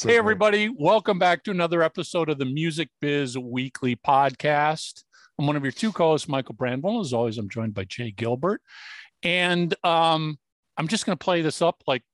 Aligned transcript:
Hey, 0.00 0.16
everybody. 0.16 0.68
Welcome 0.68 1.18
back 1.18 1.42
to 1.44 1.50
another 1.50 1.82
episode 1.82 2.28
of 2.28 2.38
the 2.38 2.44
Music 2.44 2.88
Biz 3.00 3.36
Weekly 3.36 3.96
Podcast. 3.96 5.02
I'm 5.36 5.46
one 5.48 5.56
of 5.56 5.64
your 5.64 5.72
two 5.72 5.90
co 5.90 6.10
hosts, 6.10 6.28
Michael 6.28 6.54
Brandvold. 6.54 7.00
As 7.00 7.12
always, 7.12 7.36
I'm 7.36 7.48
joined 7.48 7.74
by 7.74 7.84
Jay 7.84 8.12
Gilbert. 8.12 8.62
And 9.24 9.74
um, 9.84 10.38
I'm 10.76 10.86
just 10.86 11.04
going 11.04 11.18
to 11.18 11.24
play 11.24 11.42
this 11.42 11.60
up 11.60 11.82
like 11.88 12.04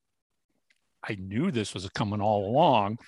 I 1.06 1.16
knew 1.16 1.50
this 1.50 1.74
was 1.74 1.86
coming 1.90 2.22
all 2.22 2.46
along. 2.48 3.00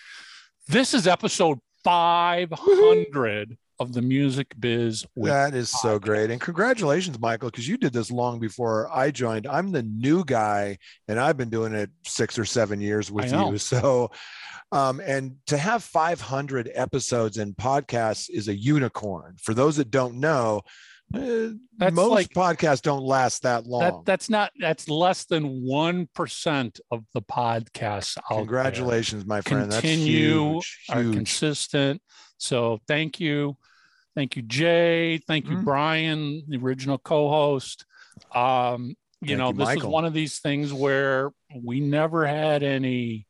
This 0.68 0.92
is 0.92 1.06
episode 1.06 1.58
500 1.82 3.56
of 3.78 3.92
the 3.92 4.02
Music 4.02 4.54
Biz 4.58 5.06
Weekly. 5.14 5.30
That 5.30 5.54
is 5.54 5.70
so 5.70 5.98
great. 5.98 6.30
And 6.30 6.40
congratulations, 6.40 7.18
Michael, 7.18 7.50
because 7.50 7.68
you 7.68 7.76
did 7.76 7.92
this 7.92 8.10
long 8.10 8.38
before 8.38 8.90
I 8.92 9.10
joined. 9.10 9.46
I'm 9.46 9.72
the 9.72 9.82
new 9.82 10.24
guy 10.24 10.78
and 11.08 11.18
I've 11.18 11.36
been 11.36 11.50
doing 11.50 11.74
it 11.74 11.90
six 12.04 12.38
or 12.38 12.44
seven 12.44 12.80
years 12.80 13.10
with 13.10 13.32
you. 13.32 13.58
So, 13.58 14.10
um, 14.72 15.00
and 15.00 15.36
to 15.46 15.56
have 15.56 15.82
500 15.82 16.70
episodes 16.74 17.38
and 17.38 17.56
podcasts 17.56 18.28
is 18.30 18.48
a 18.48 18.54
unicorn. 18.56 19.36
For 19.40 19.54
those 19.54 19.76
that 19.76 19.90
don't 19.90 20.16
know, 20.16 20.62
uh, 21.14 21.50
That's 21.78 21.94
most 21.94 22.10
like- 22.10 22.28
podcasts 22.30 22.82
don't 22.82 23.04
last 23.04 23.42
that 23.44 23.64
long. 23.66 23.80
That, 23.80 23.94
that's 24.04 24.28
not, 24.28 24.50
that's 24.58 24.88
less 24.88 25.24
than 25.24 25.62
1% 25.62 26.80
of 26.90 27.04
the 27.14 27.22
podcasts 27.22 28.18
out 28.18 28.24
there. 28.30 28.38
Congratulations, 28.38 29.24
my 29.24 29.40
friend. 29.40 29.70
Continue, 29.70 30.54
That's 30.54 30.66
huge. 30.66 30.78
are 30.90 31.02
huge. 31.02 31.14
consistent. 31.14 32.02
So 32.38 32.80
thank 32.88 33.20
you. 33.20 33.56
Thank 34.16 34.34
you, 34.34 34.42
Jay. 34.42 35.18
Thank 35.18 35.46
you, 35.48 35.58
Mhm. 35.58 35.64
Brian, 35.64 36.42
the 36.48 36.56
original 36.56 36.98
co-host. 36.98 37.84
Um, 38.34 38.96
you 39.20 39.28
Thank 39.28 39.38
know, 39.38 39.48
you, 39.48 39.52
this 39.54 39.64
Michael. 39.66 39.82
is 39.82 39.88
one 39.88 40.04
of 40.06 40.12
these 40.12 40.38
things 40.40 40.72
where 40.72 41.30
we 41.62 41.80
never 41.80 42.26
had 42.26 42.62
any 42.62 43.25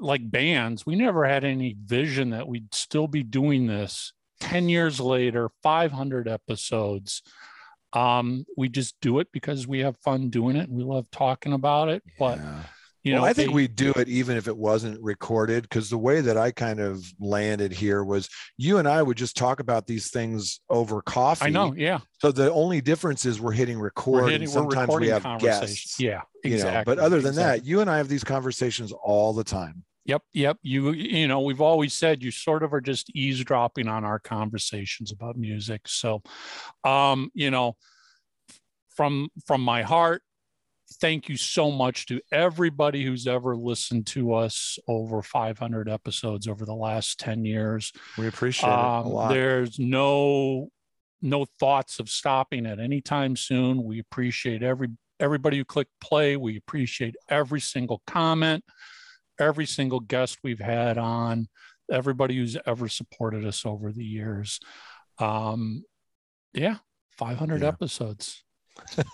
like 0.00 0.30
bands, 0.30 0.86
we 0.86 0.96
never 0.96 1.24
had 1.24 1.44
any 1.44 1.76
vision 1.84 2.30
that 2.30 2.46
we'd 2.48 2.74
still 2.74 3.06
be 3.08 3.22
doing 3.22 3.66
this 3.66 4.12
10 4.40 4.68
years 4.68 5.00
later, 5.00 5.50
500 5.62 6.28
episodes. 6.28 7.22
Um, 7.92 8.44
we 8.56 8.68
just 8.68 8.94
do 9.00 9.18
it 9.18 9.28
because 9.32 9.66
we 9.66 9.80
have 9.80 9.96
fun 9.98 10.30
doing 10.30 10.56
it 10.56 10.68
and 10.68 10.76
we 10.76 10.84
love 10.84 11.06
talking 11.10 11.52
about 11.52 11.88
it. 11.88 12.02
But 12.18 12.38
Yeah. 12.38 12.62
you 13.02 13.12
well, 13.14 13.22
know, 13.22 13.28
I 13.28 13.32
think 13.32 13.52
we 13.52 13.66
do 13.66 13.92
it 13.92 14.08
even 14.08 14.36
if 14.36 14.46
it 14.46 14.56
wasn't 14.56 15.02
recorded 15.02 15.62
because 15.62 15.88
the 15.88 15.96
way 15.96 16.20
that 16.20 16.36
I 16.36 16.50
kind 16.50 16.80
of 16.80 17.02
landed 17.18 17.72
here 17.72 18.04
was 18.04 18.28
you 18.58 18.76
and 18.78 18.86
I 18.86 19.02
would 19.02 19.16
just 19.16 19.36
talk 19.36 19.58
about 19.58 19.86
these 19.86 20.10
things 20.10 20.60
over 20.68 21.00
coffee. 21.00 21.46
I 21.46 21.48
know, 21.48 21.72
yeah. 21.74 22.00
So 22.20 22.30
the 22.30 22.52
only 22.52 22.82
difference 22.82 23.24
is 23.24 23.40
we're 23.40 23.52
hitting 23.52 23.80
record. 23.80 24.12
we're 24.12 24.22
and 24.24 24.30
hitting, 24.32 24.48
sometimes 24.48 24.94
we 24.94 25.08
have 25.08 25.22
guests. 25.40 25.98
Yeah, 25.98 26.20
You 26.44 26.52
exactly. 26.54 26.78
know, 26.78 26.84
but 26.84 26.98
other 27.02 27.20
than 27.22 27.30
exactly. 27.30 27.60
that, 27.60 27.66
you 27.66 27.80
and 27.80 27.88
I 27.90 27.96
have 27.96 28.08
these 28.08 28.22
conversations 28.24 28.92
all 28.92 29.32
the 29.32 29.44
time. 29.44 29.82
Yep, 30.08 30.22
yep. 30.32 30.56
You 30.62 30.92
you 30.92 31.28
know, 31.28 31.40
we've 31.40 31.60
always 31.60 31.92
said 31.92 32.22
you 32.22 32.30
sort 32.30 32.62
of 32.62 32.72
are 32.72 32.80
just 32.80 33.14
eavesdropping 33.14 33.88
on 33.88 34.04
our 34.04 34.18
conversations 34.18 35.12
about 35.12 35.36
music. 35.36 35.82
So 35.86 36.22
um, 36.82 37.30
you 37.34 37.50
know, 37.50 37.76
from 38.96 39.28
from 39.46 39.60
my 39.60 39.82
heart, 39.82 40.22
thank 41.00 41.28
you 41.28 41.36
so 41.36 41.70
much 41.70 42.06
to 42.06 42.22
everybody 42.32 43.04
who's 43.04 43.26
ever 43.26 43.54
listened 43.54 44.06
to 44.08 44.32
us 44.32 44.78
over 44.88 45.22
500 45.22 45.90
episodes 45.90 46.48
over 46.48 46.64
the 46.64 46.74
last 46.74 47.20
10 47.20 47.44
years. 47.44 47.92
We 48.16 48.26
appreciate 48.28 48.70
it 48.70 48.72
a 48.72 48.78
Um, 48.78 49.06
lot. 49.08 49.28
there's 49.28 49.78
no 49.78 50.68
no 51.20 51.44
thoughts 51.60 51.98
of 52.00 52.08
stopping 52.08 52.64
at 52.64 52.80
any 52.80 53.02
time 53.02 53.36
soon. 53.36 53.84
We 53.84 53.98
appreciate 54.00 54.62
every 54.62 54.88
everybody 55.20 55.58
who 55.58 55.64
clicked 55.66 55.92
play. 56.00 56.36
We 56.38 56.56
appreciate 56.56 57.14
every 57.28 57.60
single 57.60 58.00
comment, 58.06 58.64
every 59.38 59.66
single 59.66 60.00
guest 60.00 60.38
we've 60.42 60.60
had 60.60 60.98
on, 60.98 61.48
everybody 61.90 62.36
who's 62.36 62.56
ever 62.66 62.88
supported 62.88 63.44
us 63.44 63.64
over 63.64 63.92
the 63.92 64.04
years. 64.04 64.60
Um, 65.18 65.84
yeah, 66.52 66.76
500 67.18 67.62
Yeah. 67.62 67.68
episodes. 67.68 68.44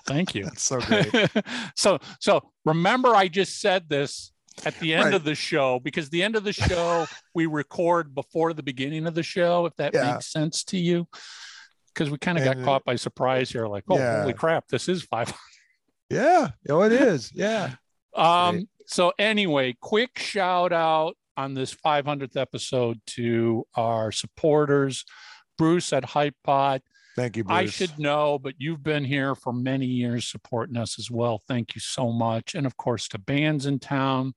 Thank 0.06 0.34
you. 0.34 0.44
That's 0.44 0.62
so 0.62 0.80
great. 0.80 1.08
so 1.76 1.98
so 2.20 2.50
remember 2.64 3.14
I 3.14 3.28
just 3.28 3.60
said 3.60 3.88
this 3.88 4.32
at 4.66 4.78
the 4.78 4.92
end 4.94 5.06
Right. 5.06 5.14
of 5.14 5.24
the 5.24 5.34
show 5.34 5.80
because 5.80 6.10
the 6.10 6.22
end 6.22 6.36
of 6.36 6.44
the 6.44 6.52
show 6.52 7.06
we 7.34 7.46
record 7.46 8.14
before 8.14 8.52
the 8.52 8.62
beginning 8.62 9.06
of 9.06 9.14
the 9.14 9.22
show 9.22 9.64
if 9.66 9.74
that 9.76 9.94
Yeah. 9.94 10.12
makes 10.12 10.30
sense 10.30 10.62
to 10.64 10.78
you 10.78 11.08
because 11.92 12.10
we 12.10 12.18
kind 12.18 12.36
of 12.38 12.44
got 12.44 12.62
caught 12.62 12.84
by 12.84 12.94
surprise 12.96 13.50
here 13.50 13.66
like 13.66 13.84
oh 13.88 13.96
Yeah. 13.98 14.20
holy 14.20 14.34
crap 14.34 14.68
this 14.68 14.88
is 14.88 15.02
500 15.02 15.34
yeah. 16.10 16.50
Oh, 16.68 16.82
it 16.82 16.92
is. 16.92 17.32
Yeah. 17.34 17.74
um. 18.14 18.68
So 18.86 19.12
anyway 19.18 19.76
quick 19.80 20.18
shout 20.18 20.72
out 20.72 21.16
on 21.36 21.54
this 21.54 21.74
500th 21.74 22.36
episode 22.36 23.00
to 23.06 23.64
our 23.74 24.12
supporters 24.12 25.04
Bruce 25.56 25.92
at 25.92 26.04
Hypebot 26.04 26.80
Thank 27.16 27.36
you, 27.36 27.44
Bruce. 27.44 27.56
I 27.56 27.66
should 27.66 27.98
know, 27.98 28.38
but 28.38 28.54
you've 28.58 28.82
been 28.82 29.04
here 29.04 29.34
for 29.34 29.52
many 29.52 29.86
years 29.86 30.26
supporting 30.26 30.76
us 30.76 30.98
as 30.98 31.10
well. 31.10 31.42
Thank 31.46 31.74
you 31.74 31.80
so 31.80 32.10
much. 32.10 32.54
And 32.54 32.66
of 32.66 32.76
course, 32.76 33.06
to 33.08 33.18
Bandsintown. 33.18 34.32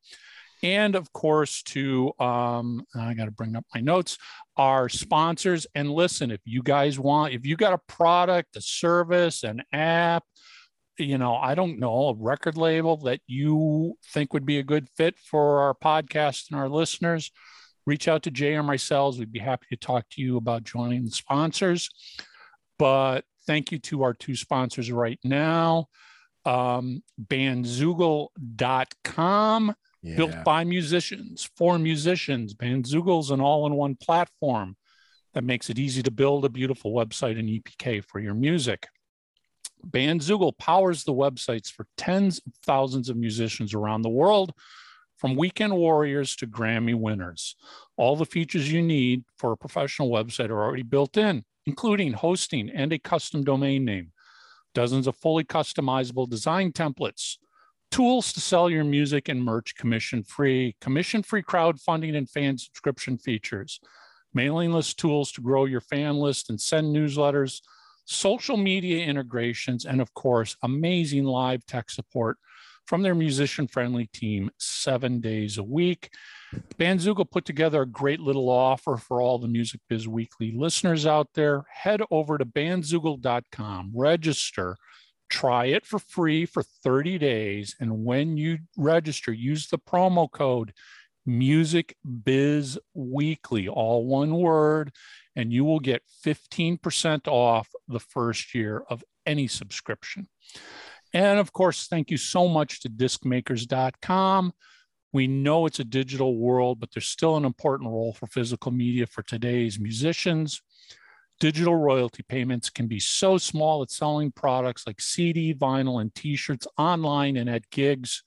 And 0.64 0.96
of 0.96 1.12
course, 1.14 1.62
to, 1.64 2.12
um, 2.20 2.84
I 2.96 3.14
got 3.14 3.26
to 3.26 3.32
bring 3.32 3.56
up 3.56 3.66
my 3.74 3.82
notes, 3.82 4.18
our 4.58 4.90
sponsors. 4.90 5.68
And 5.76 5.92
listen, 5.92 6.32
if 6.32 6.42
you 6.46 6.64
guys 6.64 7.00
want, 7.00 7.34
if 7.34 7.46
you 7.46 7.56
got 7.56 7.74
a 7.74 7.80
product, 7.88 8.56
a 8.56 8.62
service, 8.62 9.44
an 9.44 9.62
app, 9.72 10.24
you 10.98 11.18
know, 11.18 11.36
I 11.36 11.56
don't 11.56 11.80
know, 11.80 12.10
a 12.10 12.16
record 12.16 12.58
label 12.58 12.98
that 12.98 13.22
you 13.28 13.96
think 14.06 14.34
would 14.34 14.46
be 14.46 14.60
a 14.60 14.64
good 14.64 14.88
fit 14.96 15.18
for 15.20 15.62
our 15.62 15.74
podcast 15.74 16.52
and 16.52 16.60
our 16.60 16.70
listeners, 16.70 17.32
reach 17.86 18.08
out 18.08 18.24
to 18.24 18.32
Jay 18.32 18.56
or 18.56 18.64
myself. 18.64 19.18
We'd 19.18 19.32
be 19.32 19.40
happy 19.40 19.68
to 19.70 19.78
talk 19.78 20.06
to 20.12 20.22
you 20.22 20.38
about 20.38 20.64
joining 20.64 21.06
the 21.06 21.12
sponsors. 21.12 21.90
But 22.78 23.26
thank 23.46 23.72
you 23.72 23.80
to 23.80 24.04
our 24.04 24.14
two 24.14 24.36
sponsors 24.36 24.92
right 24.92 25.20
now. 25.24 25.88
Um, 26.46 27.04
bandzoogle.com, 27.22 29.76
built 30.16 30.32
by 30.44 30.64
musicians 30.64 31.50
for 31.56 31.80
musicians. 31.80 32.54
Bandzoogle's 32.54 33.32
an 33.32 33.42
all 33.42 33.66
in 33.68 33.74
one 33.74 33.96
platform 33.96 34.78
that 35.34 35.44
makes 35.44 35.70
it 35.70 35.78
easy 35.78 36.02
to 36.04 36.12
build 36.12 36.46
a 36.46 36.50
beautiful 36.50 36.94
website 36.94 37.38
and 37.38 37.50
EPK 37.50 38.02
for 38.04 38.20
your 38.20 38.34
music. 38.34 38.88
Bandzoogle 39.86 40.58
powers 40.58 41.04
the 41.04 41.14
websites 41.14 41.72
for 41.72 41.88
tens 41.98 42.40
of 42.40 42.54
thousands 42.64 43.10
of 43.10 43.18
musicians 43.18 43.74
around 43.74 44.02
the 44.02 44.10
world, 44.10 44.54
from 45.18 45.36
weekend 45.36 45.76
warriors 45.76 46.36
to 46.36 46.48
Grammy 46.48 46.96
winners. 46.96 47.56
All 47.98 48.16
the 48.16 48.26
features 48.26 48.72
you 48.72 48.82
need 48.82 49.24
for 49.38 49.52
a 49.52 49.58
professional 49.58 50.10
website 50.10 50.50
are 50.50 50.64
already 50.64 50.84
built 50.84 51.18
in, 51.18 51.44
including 51.66 52.14
hosting 52.14 52.70
and 52.70 52.94
a 52.94 53.00
custom 53.00 53.44
domain 53.44 53.84
name, 53.84 54.12
dozens 54.74 55.08
of 55.08 55.16
fully 55.16 55.44
customizable 55.44 56.30
design 56.30 56.72
templates, 56.72 57.38
tools 57.90 58.32
to 58.34 58.40
sell 58.40 58.70
your 58.70 58.84
music 58.84 59.28
and 59.28 59.44
merch 59.44 59.76
commission 59.76 60.24
free, 60.24 60.76
commission 60.82 61.24
free 61.24 61.42
crowdfunding 61.42 62.16
and 62.16 62.30
fan 62.30 62.58
subscription 62.58 63.18
features, 63.18 63.80
mailing 64.34 64.72
list 64.72 65.00
tools 65.00 65.32
to 65.32 65.42
grow 65.42 65.66
your 65.66 65.82
fan 65.82 66.18
list 66.18 66.50
and 66.50 66.62
send 66.62 66.96
newsletters, 66.96 67.62
social 68.08 68.56
media 68.56 69.06
integrations, 69.06 69.86
and 69.86 70.02
of 70.02 70.14
course, 70.14 70.56
amazing 70.64 71.26
live 71.26 71.66
tech 71.66 71.90
support 71.90 72.38
from 72.86 73.02
their 73.02 73.14
musician 73.14 73.68
friendly 73.68 74.08
team 74.08 74.50
seven 74.58 75.20
days 75.20 75.58
a 75.58 75.64
week. 75.64 76.10
Bandzoogle 76.78 77.30
put 77.30 77.44
together 77.44 77.82
a 77.82 77.86
great 77.86 78.22
little 78.22 78.50
offer 78.50 78.96
for 78.96 79.22
all 79.22 79.38
the 79.38 79.50
Music 79.50 79.82
Biz 79.90 80.08
Weekly 80.08 80.54
listeners 80.56 81.06
out 81.06 81.28
there. 81.34 81.66
Head 81.70 82.02
over 82.10 82.38
to 82.38 82.46
bandzoogle.com, 82.46 83.92
register, 83.94 84.78
try 85.30 85.66
it 85.66 85.86
for 85.86 86.00
free 86.00 86.46
for 86.46 86.64
30 86.64 87.18
days. 87.18 87.76
And 87.82 88.06
when 88.06 88.38
you 88.38 88.60
register, 88.78 89.34
use 89.34 89.68
the 89.68 89.80
promo 89.80 90.32
code 90.32 90.72
Music 91.26 91.94
Biz 92.24 92.80
Weekly, 92.94 93.68
all 93.68 94.06
one 94.06 94.34
word, 94.38 94.94
and 95.38 95.54
you 95.54 95.64
will 95.64 95.80
get 95.80 96.02
15% 96.26 97.28
off 97.28 97.70
the 97.88 98.00
first 98.00 98.56
year 98.56 98.84
of 98.90 99.04
any 99.26 99.48
subscription. 99.48 100.28
And 101.14 101.40
of 101.40 101.54
course, 101.54 101.88
thank 101.88 102.10
you 102.10 102.18
so 102.18 102.48
much 102.48 102.82
to 102.82 102.90
discmakers.com. 102.90 104.52
We 105.14 105.28
know 105.28 105.68
it's 105.68 105.80
a 105.80 105.86
digital 105.86 106.36
world, 106.38 106.80
but 106.80 106.90
there's 106.92 107.08
still 107.08 107.38
an 107.38 107.46
important 107.46 107.92
role 107.92 108.14
for 108.14 108.26
physical 108.26 108.72
media 108.72 109.06
for 109.06 109.22
today's 109.22 109.80
musicians. 109.80 110.60
Digital 111.40 111.76
royalty 111.76 112.24
payments 112.28 112.72
can 112.72 112.88
be 112.88 113.00
so 113.00 113.38
small 113.38 113.82
that 113.82 113.92
selling 113.92 114.32
products 114.32 114.88
like 114.88 115.00
CD, 115.00 115.54
vinyl, 115.54 116.02
and 116.02 116.14
t 116.16 116.36
shirts 116.36 116.68
online 116.80 117.38
and 117.38 117.48
at 117.48 117.70
gigs 117.70 118.24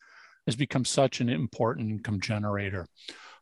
has 0.47 0.55
become 0.55 0.85
such 0.85 1.21
an 1.21 1.29
important 1.29 1.91
income 1.91 2.21
generator. 2.21 2.87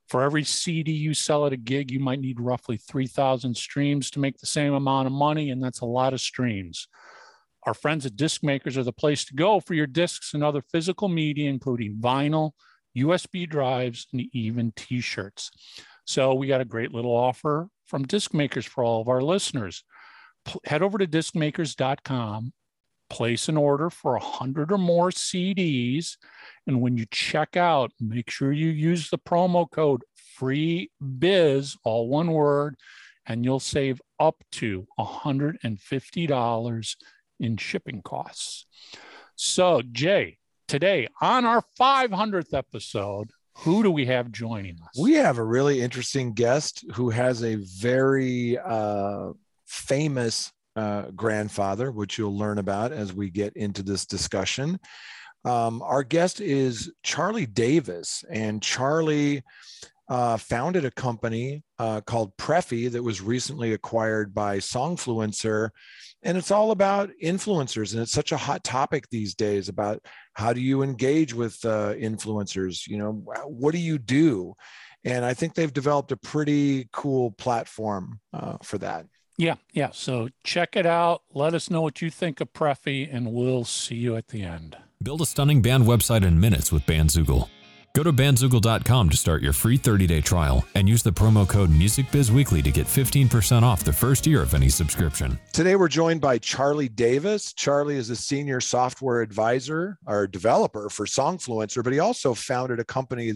For 0.08 0.22
every 0.22 0.44
CD 0.44 0.92
you 0.92 1.12
sell 1.12 1.46
at 1.46 1.52
a 1.52 1.58
gig, 1.58 1.90
you 1.90 2.00
might 2.00 2.20
need 2.20 2.40
roughly 2.40 2.78
3,000 2.78 3.54
streams 3.54 4.10
to 4.12 4.20
make 4.20 4.38
the 4.38 4.46
same 4.46 4.72
amount 4.72 5.06
of 5.06 5.12
money, 5.12 5.50
and 5.50 5.62
that's 5.62 5.80
a 5.80 5.86
lot 5.86 6.14
of 6.14 6.20
streams. 6.20 6.88
Our 7.64 7.74
friends 7.74 8.06
at 8.06 8.16
Disc 8.16 8.42
Makers 8.42 8.78
are 8.78 8.84
the 8.84 8.92
place 8.92 9.26
to 9.26 9.34
go 9.34 9.60
for 9.60 9.74
your 9.74 9.86
discs 9.86 10.32
and 10.32 10.42
other 10.42 10.62
physical 10.62 11.08
media, 11.08 11.50
including 11.50 11.96
vinyl, 11.96 12.52
USB 12.96 13.48
drives, 13.48 14.06
and 14.12 14.22
even 14.32 14.72
t 14.74 15.02
shirts. 15.02 15.50
So 16.06 16.32
we 16.32 16.46
got 16.46 16.62
a 16.62 16.64
great 16.64 16.94
little 16.94 17.14
offer 17.14 17.68
from 17.86 18.06
Disc 18.06 18.32
Makers 18.32 18.64
for 18.64 18.82
all 18.82 19.02
of 19.02 19.08
our 19.08 19.20
listeners. 19.20 19.84
Head 20.64 20.82
over 20.82 20.96
to 20.96 21.06
discmakers.com, 21.06 22.52
place 23.08 23.48
an 23.48 23.56
order 23.56 23.90
for 23.90 24.12
100 24.12 24.72
or 24.72 24.78
more 24.78 25.10
CDs. 25.10 26.16
And 26.66 26.80
when 26.80 26.96
you 26.96 27.06
check 27.10 27.56
out, 27.56 27.92
make 28.00 28.30
sure 28.30 28.52
you 28.52 28.68
use 28.68 29.10
the 29.10 29.18
promo 29.18 29.70
code 29.70 30.02
free 30.34 30.90
biz, 31.18 31.76
all 31.84 32.08
one 32.08 32.32
word, 32.32 32.76
and 33.26 33.44
you'll 33.44 33.60
save 33.60 34.00
up 34.18 34.42
to 34.52 34.86
$150 34.98 36.96
in 37.40 37.56
shipping 37.56 38.02
costs. 38.02 38.66
So, 39.36 39.82
Jay, 39.92 40.38
today 40.66 41.08
on 41.20 41.44
our 41.44 41.62
500th 41.78 42.54
episode, 42.54 43.30
who 43.58 43.82
do 43.82 43.90
we 43.90 44.06
have 44.06 44.30
joining 44.30 44.76
us? 44.82 44.98
We 44.98 45.14
have 45.14 45.38
a 45.38 45.44
really 45.44 45.80
interesting 45.80 46.32
guest 46.32 46.84
who 46.94 47.10
has 47.10 47.42
a 47.42 47.56
very 47.56 48.56
uh, 48.58 49.32
famous 49.66 50.52
uh, 50.78 51.10
grandfather, 51.10 51.90
which 51.90 52.18
you'll 52.18 52.38
learn 52.38 52.58
about 52.58 52.92
as 52.92 53.12
we 53.12 53.30
get 53.30 53.56
into 53.56 53.82
this 53.82 54.06
discussion. 54.06 54.78
Um, 55.44 55.82
our 55.82 56.04
guest 56.04 56.40
is 56.40 56.92
Charlie 57.02 57.46
Davis, 57.46 58.24
and 58.30 58.62
Charlie 58.62 59.42
uh, 60.08 60.36
founded 60.36 60.84
a 60.84 60.90
company 60.90 61.64
uh, 61.80 62.00
called 62.02 62.36
Preffy 62.36 62.90
that 62.92 63.02
was 63.02 63.20
recently 63.20 63.72
acquired 63.72 64.32
by 64.32 64.58
Songfluencer. 64.58 65.70
And 66.22 66.38
it's 66.38 66.50
all 66.50 66.70
about 66.70 67.10
influencers. 67.22 67.92
And 67.92 68.02
it's 68.02 68.12
such 68.12 68.32
a 68.32 68.36
hot 68.36 68.62
topic 68.64 69.04
these 69.10 69.34
days 69.34 69.68
about 69.68 70.00
how 70.34 70.52
do 70.52 70.60
you 70.60 70.82
engage 70.82 71.34
with 71.34 71.62
uh, 71.64 71.94
influencers? 71.94 72.86
You 72.86 72.98
know, 72.98 73.12
what 73.46 73.72
do 73.72 73.78
you 73.78 73.98
do? 73.98 74.54
And 75.04 75.24
I 75.24 75.34
think 75.34 75.54
they've 75.54 75.72
developed 75.72 76.12
a 76.12 76.16
pretty 76.16 76.88
cool 76.92 77.32
platform 77.32 78.20
uh, 78.32 78.56
for 78.62 78.78
that. 78.78 79.06
Yeah, 79.38 79.54
yeah. 79.72 79.90
So 79.92 80.28
check 80.42 80.76
it 80.76 80.84
out. 80.84 81.22
Let 81.32 81.54
us 81.54 81.70
know 81.70 81.80
what 81.80 82.02
you 82.02 82.10
think 82.10 82.40
of 82.40 82.52
Preffy, 82.52 83.08
and 83.10 83.32
we'll 83.32 83.64
see 83.64 83.94
you 83.94 84.16
at 84.16 84.28
the 84.28 84.42
end. 84.42 84.76
Build 85.00 85.20
a 85.20 85.26
stunning 85.26 85.62
band 85.62 85.84
website 85.84 86.26
in 86.26 86.40
minutes 86.40 86.72
with 86.72 86.84
Bandzoogle. 86.84 87.48
Go 87.94 88.02
to 88.02 88.12
bandzoogle.com 88.12 89.10
to 89.10 89.16
start 89.16 89.42
your 89.42 89.52
free 89.52 89.78
30-day 89.78 90.20
trial 90.20 90.64
and 90.74 90.88
use 90.88 91.02
the 91.02 91.10
promo 91.10 91.48
code 91.48 91.70
MusicBizWeekly 91.70 92.62
to 92.62 92.70
get 92.70 92.86
15% 92.86 93.62
off 93.62 93.82
the 93.82 93.92
first 93.92 94.26
year 94.26 94.42
of 94.42 94.54
any 94.54 94.68
subscription. 94.68 95.38
Today 95.52 95.74
we're 95.74 95.88
joined 95.88 96.20
by 96.20 96.38
Charlie 96.38 96.88
Davis. 96.88 97.52
Charlie 97.52 97.96
is 97.96 98.10
a 98.10 98.16
senior 98.16 98.60
software 98.60 99.20
advisor 99.20 99.98
or 100.06 100.26
developer 100.26 100.88
for 100.90 101.06
Songfluencer, 101.06 101.82
but 101.82 101.92
he 101.92 101.98
also 101.98 102.34
founded 102.34 102.78
a 102.78 102.84
company 102.84 103.32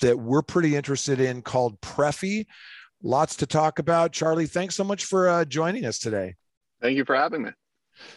that 0.00 0.18
we're 0.18 0.42
pretty 0.42 0.76
interested 0.76 1.20
in 1.20 1.40
called 1.42 1.80
Preffy. 1.80 2.46
Lots 3.02 3.36
to 3.36 3.46
talk 3.46 3.78
about. 3.78 4.12
Charlie, 4.12 4.46
thanks 4.46 4.74
so 4.74 4.84
much 4.84 5.04
for 5.04 5.28
uh, 5.28 5.44
joining 5.44 5.84
us 5.84 5.98
today. 5.98 6.34
Thank 6.80 6.96
you 6.96 7.04
for 7.04 7.14
having 7.14 7.42
me. 7.42 7.50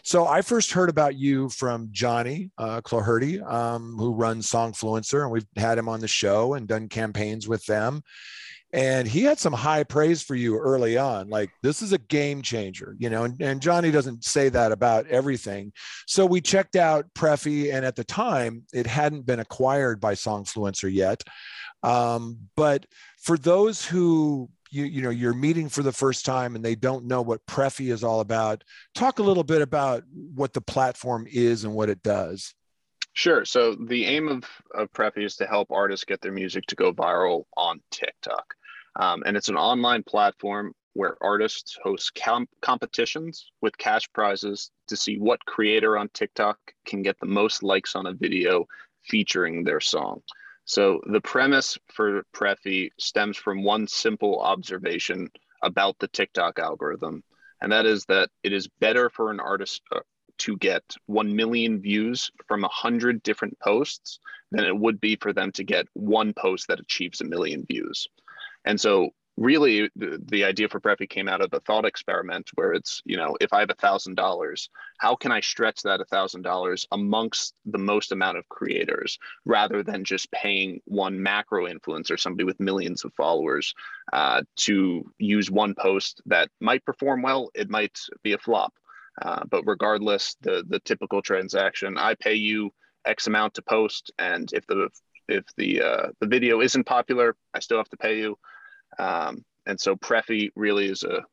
So 0.04 0.28
I 0.28 0.42
first 0.42 0.72
heard 0.72 0.90
about 0.90 1.16
you 1.16 1.50
from 1.50 1.90
Johnny 1.92 2.52
uh, 2.58 2.82
Cloherty, 2.82 3.42
um, 3.42 3.96
who 3.98 4.14
runs 4.14 4.50
Songfluencer, 4.50 5.24
and 5.24 5.32
we've 5.32 5.48
had 5.56 5.78
him 5.78 5.88
on 5.88 6.00
the 6.00 6.08
show 6.08 6.54
and 6.54 6.68
done 6.68 6.90
campaigns 6.90 7.48
with 7.48 7.66
them. 7.66 8.02
And 8.72 9.08
he 9.08 9.24
had 9.24 9.40
some 9.40 9.54
high 9.54 9.84
praise 9.84 10.22
for 10.22 10.36
you 10.36 10.58
early 10.58 10.96
on, 10.96 11.30
like 11.30 11.50
this 11.64 11.82
is 11.82 11.92
a 11.92 11.98
game 11.98 12.44
changer, 12.44 12.96
you 13.00 13.10
know. 13.10 13.24
And, 13.24 13.42
and 13.42 13.62
Johnny 13.62 13.90
doesn't 13.90 14.24
say 14.24 14.50
that 14.50 14.72
about 14.72 15.08
everything. 15.08 15.74
So 16.06 16.26
we 16.26 16.40
checked 16.40 16.76
out 16.76 17.06
Preffy, 17.16 17.74
and 17.74 17.84
at 17.84 17.96
the 17.96 18.04
time, 18.04 18.64
it 18.72 18.86
hadn't 18.86 19.26
been 19.26 19.40
acquired 19.40 20.00
by 20.00 20.14
Songfluencer 20.14 20.94
yet. 20.94 21.24
Um, 21.82 22.38
but 22.56 22.86
for 23.24 23.38
those 23.38 23.84
who 23.84 24.50
you 24.70 24.86
you 24.86 25.02
know 25.02 25.10
you're 25.10 25.34
meeting 25.34 25.70
for 25.70 25.84
the 25.84 25.92
first 25.92 26.26
time 26.26 26.56
and 26.56 26.64
they 26.64 26.76
don't 26.76 27.06
know 27.06 27.22
what 27.22 27.46
Preffy 27.46 27.92
is 27.92 28.04
all 28.04 28.20
about. 28.20 28.64
Talk 28.96 29.20
a 29.20 29.24
little 29.24 29.44
bit 29.44 29.62
about 29.62 30.04
what 30.14 30.54
the 30.54 30.62
platform 30.62 31.28
is 31.30 31.64
and 31.64 31.74
what 31.74 31.90
it 31.90 32.04
does. 32.04 32.54
Sure. 33.14 33.44
So 33.44 33.76
the 33.76 34.06
aim 34.06 34.28
of, 34.30 34.44
of 34.74 34.92
Preffy 34.94 35.26
is 35.26 35.36
to 35.38 35.46
help 35.46 35.72
artists 35.72 36.06
get 36.06 36.22
their 36.22 36.32
music 36.32 36.66
to 36.68 36.76
go 36.76 36.94
viral 36.94 37.44
on 37.58 37.82
tiktok. 37.92 38.54
Um, 38.96 39.24
and 39.26 39.36
it's 39.36 39.50
an 39.50 39.58
online 39.58 40.04
platform 40.04 40.74
where 40.94 41.18
artists 41.22 41.78
host 41.84 42.16
comp- 42.16 42.50
competitions 42.62 43.52
with 43.62 43.78
cash 43.78 44.08
prizes 44.14 44.72
to 44.88 44.96
see 44.96 45.18
what 45.18 45.44
creator 45.46 45.98
on 45.98 46.10
tiktok 46.14 46.58
can 46.86 47.02
get 47.02 47.20
the 47.20 47.28
most 47.28 47.62
likes 47.62 47.96
on 47.96 48.08
a 48.08 48.14
video 48.14 48.66
featuring 49.04 49.64
their 49.64 49.80
song 49.80 50.22
so 50.70 51.02
the 51.08 51.20
premise 51.20 51.80
for 51.88 52.22
Preffy 52.32 52.92
stems 53.00 53.38
from 53.38 53.64
one 53.64 53.88
simple 53.88 54.40
observation 54.40 55.32
about 55.64 55.98
the 55.98 56.08
TikTok 56.08 56.60
algorithm, 56.60 57.24
and 57.60 57.72
that 57.72 57.88
is 57.88 58.06
that 58.06 58.30
it 58.44 58.54
is 58.54 58.68
better 58.80 59.10
for 59.10 59.32
an 59.32 59.40
artist 59.40 59.82
uh, 59.92 60.02
to 60.38 60.56
get 60.58 60.84
1 61.08 61.36
million 61.36 61.82
views 61.82 62.30
from 62.48 62.62
100 62.62 63.24
different 63.24 63.58
posts 63.58 64.20
than 64.52 64.64
it 64.64 64.78
would 64.78 65.02
be 65.02 65.16
for 65.16 65.34
them 65.34 65.52
to 65.54 65.64
get 65.64 65.88
one 65.94 66.34
post 66.34 66.68
that 66.68 66.80
achieves 66.80 67.20
a 67.22 67.26
million 67.26 67.66
views. 67.68 68.08
And 68.64 68.80
so 68.80 69.10
really 69.40 69.90
the, 69.96 70.22
the 70.26 70.44
idea 70.44 70.68
for 70.68 70.82
Preffy 70.82 71.10
came 71.10 71.30
out 71.30 71.42
of 71.42 71.54
a 71.54 71.62
thought 71.62 71.86
experiment 71.86 72.50
where 72.56 72.74
it's, 72.74 73.02
you 73.06 73.16
know, 73.16 73.38
if 73.40 73.54
I 73.54 73.62
have 73.62 73.70
a 73.70 73.76
thousand 73.76 74.16
dollars, 74.16 74.70
how 74.98 75.16
can 75.16 75.32
I 75.32 75.40
stretch 75.40 75.82
that 75.84 76.02
a 76.02 76.06
thousand 76.06 76.42
dollars 76.42 76.86
amongst 76.92 77.56
the 77.66 77.78
most 77.78 78.12
amount 78.12 78.38
of 78.38 78.50
creators 78.50 79.18
rather 79.46 79.82
than 79.82 80.04
just 80.04 80.30
paying 80.32 80.82
one 80.86 81.24
macro 81.24 81.68
influencer, 81.68 82.20
somebody 82.20 82.44
with 82.44 82.60
millions 82.60 83.06
of 83.06 83.14
followers, 83.14 83.74
uh, 84.12 84.42
to 84.58 85.10
use 85.18 85.50
one 85.50 85.74
post 85.74 86.22
that 86.26 86.50
might 86.60 86.86
perform 86.86 87.22
well, 87.22 87.50
it 87.56 87.70
might 87.70 87.98
be 88.24 88.34
a 88.34 88.38
flop. 88.38 88.74
Uh, 89.22 89.44
but 89.50 89.64
regardless, 89.66 90.36
the 90.42 90.64
the 90.68 90.80
typical 90.80 91.22
transaction, 91.22 91.98
I 91.98 92.16
pay 92.16 92.36
you 92.36 92.72
X 93.06 93.28
amount 93.28 93.54
to 93.56 93.62
post, 93.62 94.12
and 94.20 94.50
if 94.54 94.66
the 94.68 94.90
if 95.28 95.44
the 95.58 95.82
uh, 95.82 96.08
the 96.20 96.28
video 96.28 96.62
isn't 96.62 96.86
popular, 96.86 97.36
I 97.54 97.60
still 97.60 97.78
have 97.78 97.90
to 97.90 97.98
pay 97.98 98.20
you. 98.20 98.38
Um, 98.98 99.44
and 99.66 99.80
so 99.80 99.96
Preffy 99.96 100.50
really 100.56 100.88
is 100.88 101.04
a 101.04 101.24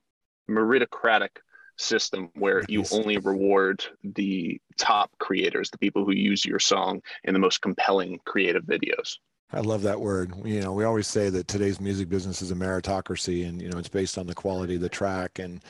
meritocratic 0.50 1.30
system 1.78 2.30
where 2.34 2.62
you 2.68 2.84
only 2.92 3.18
reward 3.18 3.84
the 4.02 4.60
top 4.78 5.10
creators, 5.18 5.70
the 5.70 5.78
people 5.78 6.04
who 6.04 6.12
use 6.12 6.44
your 6.44 6.58
song 6.58 7.02
in 7.24 7.34
the 7.34 7.40
most 7.40 7.60
compelling 7.60 8.18
creative 8.24 8.64
videos. 8.64 9.16
I 9.52 9.60
love 9.60 9.82
that 9.82 10.00
word. 10.00 10.32
You 10.44 10.60
know, 10.60 10.72
we 10.72 10.84
always 10.84 11.06
say 11.06 11.30
that 11.30 11.46
today's 11.46 11.80
music 11.80 12.08
business 12.08 12.42
is 12.42 12.50
a 12.50 12.54
meritocracy 12.54 13.48
and 13.48 13.62
you 13.62 13.70
know, 13.70 13.78
it's 13.78 13.88
based 13.88 14.18
on 14.18 14.26
the 14.26 14.34
quality 14.34 14.74
of 14.74 14.80
the 14.80 14.88
track 14.88 15.38
and 15.38 15.62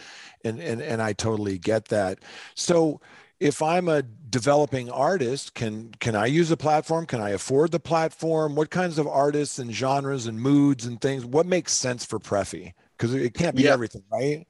and 0.44 0.60
and 0.60 0.80
and 0.80 1.02
I 1.02 1.12
totally 1.12 1.58
get 1.58 1.86
that. 1.86 2.20
So 2.54 3.00
if 3.40 3.62
I'm 3.62 3.88
a 3.88 4.02
developing 4.02 4.90
artist, 4.90 5.54
can 5.54 5.92
can 6.00 6.16
I 6.16 6.26
use 6.26 6.48
the 6.48 6.56
platform? 6.56 7.06
Can 7.06 7.20
I 7.20 7.30
afford 7.30 7.72
the 7.72 7.80
platform? 7.80 8.54
What 8.54 8.70
kinds 8.70 8.98
of 8.98 9.06
artists 9.06 9.58
and 9.58 9.72
genres 9.72 10.26
and 10.26 10.40
moods 10.40 10.86
and 10.86 11.00
things? 11.00 11.24
What 11.24 11.46
makes 11.46 11.72
sense 11.72 12.04
for 12.04 12.18
Preffy? 12.18 12.72
Because 12.96 13.14
it 13.14 13.34
can't 13.34 13.56
be 13.56 13.64
yeah. 13.64 13.72
everything, 13.72 14.02
right? 14.10 14.46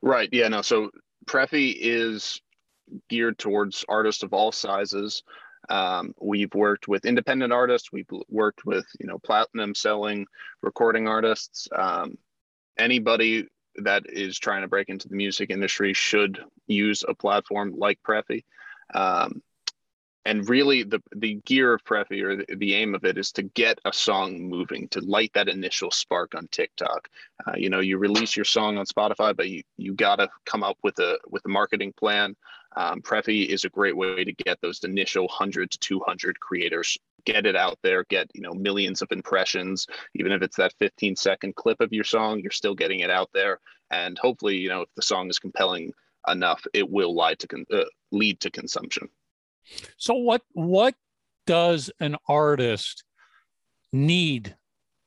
Right. 0.00 0.28
Yeah. 0.32 0.48
No. 0.48 0.62
So 0.62 0.90
Preffy 1.26 1.76
is 1.78 2.40
geared 3.08 3.38
towards 3.38 3.84
artists 3.88 4.22
of 4.22 4.32
all 4.32 4.52
sizes. 4.52 5.22
Um, 5.68 6.14
we've 6.20 6.54
worked 6.54 6.88
with 6.88 7.04
independent 7.04 7.52
artists. 7.52 7.92
We've 7.92 8.08
worked 8.28 8.64
with 8.64 8.86
you 9.00 9.06
know 9.06 9.18
platinum 9.18 9.74
selling 9.74 10.26
recording 10.62 11.08
artists. 11.08 11.68
Um, 11.76 12.16
anybody 12.78 13.46
that 13.76 14.04
is 14.08 14.38
trying 14.38 14.62
to 14.62 14.68
break 14.68 14.88
into 14.88 15.08
the 15.08 15.16
music 15.16 15.50
industry 15.50 15.92
should 15.92 16.40
use 16.68 17.04
a 17.06 17.14
platform 17.14 17.74
like 17.76 17.98
Preffy. 18.02 18.44
Um, 18.94 19.42
and 20.24 20.46
really, 20.48 20.82
the 20.82 21.02
the 21.16 21.36
gear 21.46 21.72
of 21.72 21.84
Preffy 21.84 22.22
or 22.22 22.36
the, 22.36 22.56
the, 22.56 22.74
aim 22.74 22.94
of 22.94 23.04
it 23.04 23.16
is 23.16 23.32
to 23.32 23.42
get 23.42 23.80
a 23.86 23.92
song 23.92 24.42
moving, 24.42 24.86
to 24.88 25.00
light 25.00 25.30
that 25.32 25.48
initial 25.48 25.90
spark 25.90 26.34
on 26.34 26.48
TikTok. 26.48 27.08
Uh, 27.46 27.52
you 27.56 27.70
know, 27.70 27.80
you 27.80 27.96
release 27.96 28.36
your 28.36 28.44
song 28.44 28.76
on 28.76 28.84
Spotify, 28.84 29.34
but 29.34 29.48
you 29.48 29.62
you 29.78 29.94
gotta 29.94 30.28
come 30.44 30.62
up 30.62 30.76
with 30.82 30.98
a 30.98 31.18
with 31.30 31.44
a 31.46 31.48
marketing 31.48 31.94
plan. 31.96 32.36
Um, 32.76 33.02
is 33.26 33.64
a 33.64 33.70
great 33.70 33.96
way 33.96 34.22
to 34.22 34.32
get 34.32 34.60
those 34.60 34.84
initial 34.84 35.24
100 35.24 35.70
to 35.70 35.78
200 35.78 36.38
creators 36.38 36.98
get 37.24 37.46
it 37.46 37.56
out 37.56 37.78
there, 37.82 38.04
get 38.04 38.30
you 38.34 38.40
know 38.40 38.52
millions 38.52 39.02
of 39.02 39.08
impressions. 39.10 39.86
Even 40.14 40.32
if 40.32 40.42
it's 40.42 40.56
that 40.56 40.74
15 40.78 41.16
second 41.16 41.56
clip 41.56 41.80
of 41.80 41.92
your 41.92 42.04
song, 42.04 42.40
you're 42.40 42.50
still 42.50 42.74
getting 42.74 43.00
it 43.00 43.10
out 43.10 43.30
there, 43.32 43.60
and 43.90 44.18
hopefully, 44.18 44.56
you 44.56 44.68
know, 44.68 44.82
if 44.82 44.88
the 44.94 45.02
song 45.02 45.28
is 45.28 45.38
compelling 45.38 45.92
enough, 46.30 46.64
it 46.72 46.88
will 46.88 47.14
lead 47.14 47.38
to 47.40 47.48
con- 47.48 47.66
uh, 47.72 47.84
lead 48.12 48.40
to 48.40 48.50
consumption. 48.50 49.08
So, 49.96 50.14
what 50.14 50.42
what 50.52 50.94
does 51.46 51.90
an 52.00 52.16
artist 52.28 53.04
need 53.92 54.56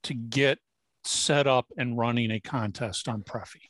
to 0.04 0.14
get 0.14 0.60
set 1.04 1.48
up 1.48 1.68
and 1.78 1.98
running 1.98 2.32
a 2.32 2.40
contest 2.40 3.08
on 3.08 3.24
Preffy? 3.24 3.70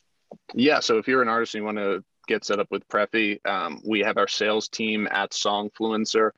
Yeah, 0.54 0.80
so 0.80 0.98
if 0.98 1.08
you're 1.08 1.22
an 1.22 1.28
artist 1.28 1.54
and 1.54 1.62
you 1.62 1.66
want 1.66 1.78
to 1.78 2.04
get 2.26 2.44
set 2.44 2.58
up 2.58 2.68
with 2.70 2.86
Preffy, 2.88 3.44
um, 3.46 3.80
we 3.84 4.00
have 4.00 4.16
our 4.16 4.28
sales 4.28 4.68
team 4.68 5.08
at 5.10 5.32
Songfluencer 5.32 6.30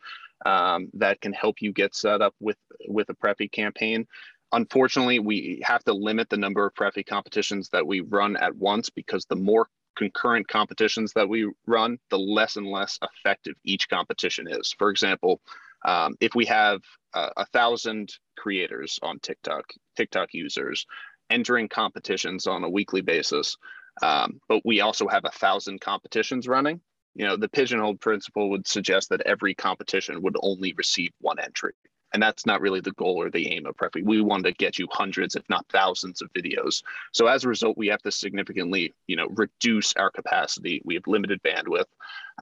um, 0.44 0.88
that 0.94 1.20
can 1.20 1.32
help 1.32 1.60
you 1.60 1.72
get 1.72 1.94
set 1.94 2.22
up 2.22 2.34
with 2.40 2.56
with 2.88 3.08
a 3.10 3.14
Preffy 3.14 3.50
campaign. 3.50 4.06
Unfortunately, 4.52 5.18
we 5.18 5.62
have 5.64 5.82
to 5.84 5.92
limit 5.92 6.28
the 6.28 6.36
number 6.36 6.64
of 6.64 6.74
Preffy 6.74 7.04
competitions 7.04 7.68
that 7.70 7.86
we 7.86 8.00
run 8.00 8.36
at 8.36 8.54
once 8.54 8.90
because 8.90 9.24
the 9.26 9.36
more 9.36 9.68
concurrent 9.96 10.48
competitions 10.48 11.12
that 11.14 11.28
we 11.28 11.50
run, 11.66 11.98
the 12.10 12.18
less 12.18 12.56
and 12.56 12.66
less 12.66 12.98
effective 13.02 13.54
each 13.64 13.88
competition 13.88 14.46
is. 14.48 14.74
For 14.78 14.90
example, 14.90 15.40
um, 15.84 16.16
if 16.20 16.34
we 16.34 16.46
have 16.46 16.80
uh, 17.12 17.30
a 17.36 17.46
thousand 17.46 18.12
creators 18.36 18.98
on 19.02 19.18
TikTok, 19.20 19.64
TikTok 19.96 20.32
users 20.32 20.86
entering 21.30 21.68
competitions 21.68 22.46
on 22.46 22.64
a 22.64 22.70
weekly 22.70 23.00
basis, 23.00 23.56
um, 24.02 24.40
but 24.48 24.60
we 24.64 24.80
also 24.80 25.06
have 25.08 25.24
a 25.24 25.30
thousand 25.30 25.80
competitions 25.80 26.48
running, 26.48 26.80
you 27.14 27.24
know, 27.24 27.36
the 27.36 27.48
pigeonhole 27.48 27.96
principle 27.96 28.50
would 28.50 28.66
suggest 28.66 29.08
that 29.10 29.22
every 29.22 29.54
competition 29.54 30.22
would 30.22 30.36
only 30.40 30.74
receive 30.76 31.12
one 31.20 31.38
entry. 31.38 31.72
And 32.14 32.22
that's 32.22 32.46
not 32.46 32.60
really 32.60 32.80
the 32.80 32.92
goal 32.92 33.20
or 33.20 33.28
the 33.28 33.52
aim 33.52 33.66
of 33.66 33.76
Preffy. 33.76 34.02
We 34.04 34.20
want 34.20 34.44
to 34.44 34.52
get 34.52 34.78
you 34.78 34.86
hundreds, 34.90 35.34
if 35.34 35.42
not 35.50 35.66
thousands, 35.70 36.22
of 36.22 36.32
videos. 36.32 36.82
So 37.12 37.26
as 37.26 37.44
a 37.44 37.48
result, 37.48 37.76
we 37.76 37.88
have 37.88 38.00
to 38.02 38.12
significantly, 38.12 38.94
you 39.08 39.16
know, 39.16 39.26
reduce 39.30 39.92
our 39.94 40.10
capacity. 40.10 40.80
We 40.84 40.94
have 40.94 41.02
limited 41.08 41.42
bandwidth, 41.42 41.90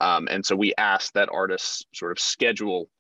um, 0.01 0.29
and 0.31 0.45
so 0.45 0.55
we 0.55 0.75
ask 0.77 1.15
that 1.15 1.31
artists 1.33 1.87
sort 1.95 2.13
of 2.13 2.21
schedule 2.21 2.91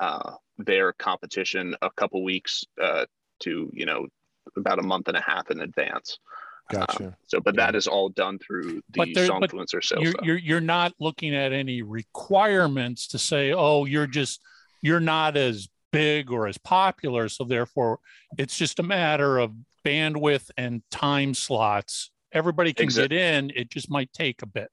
uh, 0.00 0.32
their 0.56 0.94
competition 0.94 1.76
a 1.82 1.90
couple 1.90 2.24
weeks 2.24 2.64
uh, 2.82 3.04
to, 3.40 3.70
you 3.72 3.84
know, 3.84 4.06
about 4.56 4.78
a 4.78 4.82
month 4.82 5.08
and 5.08 5.16
a 5.18 5.22
half 5.22 5.50
in 5.50 5.60
advance. 5.60 6.18
Gotcha. 6.70 7.08
Um, 7.08 7.14
so, 7.26 7.40
but 7.40 7.54
yeah. 7.54 7.66
that 7.66 7.76
is 7.76 7.86
all 7.86 8.08
done 8.08 8.38
through 8.38 8.82
the 8.90 9.12
there, 9.12 9.28
Songfluencer 9.28 9.84
sales. 9.84 10.02
You're, 10.02 10.14
you're, 10.22 10.38
you're 10.38 10.60
not 10.60 10.94
looking 10.98 11.34
at 11.34 11.52
any 11.52 11.82
requirements 11.82 13.06
to 13.08 13.18
say, 13.18 13.52
oh, 13.52 13.84
you're 13.84 14.06
just 14.06 14.40
you're 14.80 15.00
not 15.00 15.36
as 15.36 15.68
big 15.92 16.30
or 16.30 16.46
as 16.46 16.58
popular, 16.58 17.28
so 17.28 17.44
therefore 17.44 18.00
it's 18.38 18.56
just 18.56 18.78
a 18.78 18.82
matter 18.82 19.38
of 19.38 19.52
bandwidth 19.84 20.50
and 20.56 20.82
time 20.90 21.34
slots. 21.34 22.10
Everybody 22.32 22.72
can 22.72 22.84
exactly. 22.84 23.16
get 23.16 23.34
in. 23.34 23.52
It 23.54 23.70
just 23.70 23.90
might 23.90 24.12
take 24.12 24.42
a 24.42 24.46
bit. 24.46 24.70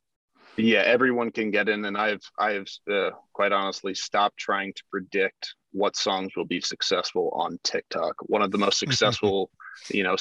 Yeah, 0.57 0.79
everyone 0.79 1.31
can 1.31 1.51
get 1.51 1.69
in, 1.69 1.85
and 1.85 1.97
I've 1.97 2.21
I've 2.38 2.67
uh, 2.91 3.11
quite 3.33 3.51
honestly 3.51 3.93
stopped 3.93 4.38
trying 4.38 4.73
to 4.73 4.83
predict 4.91 5.55
what 5.71 5.95
songs 5.95 6.31
will 6.35 6.45
be 6.45 6.59
successful 6.59 7.31
on 7.33 7.59
TikTok. 7.63 8.15
One 8.23 8.41
of 8.41 8.51
the 8.51 8.57
most 8.57 8.79
successful 8.85 9.51
you 9.89 10.03
know 10.03 10.15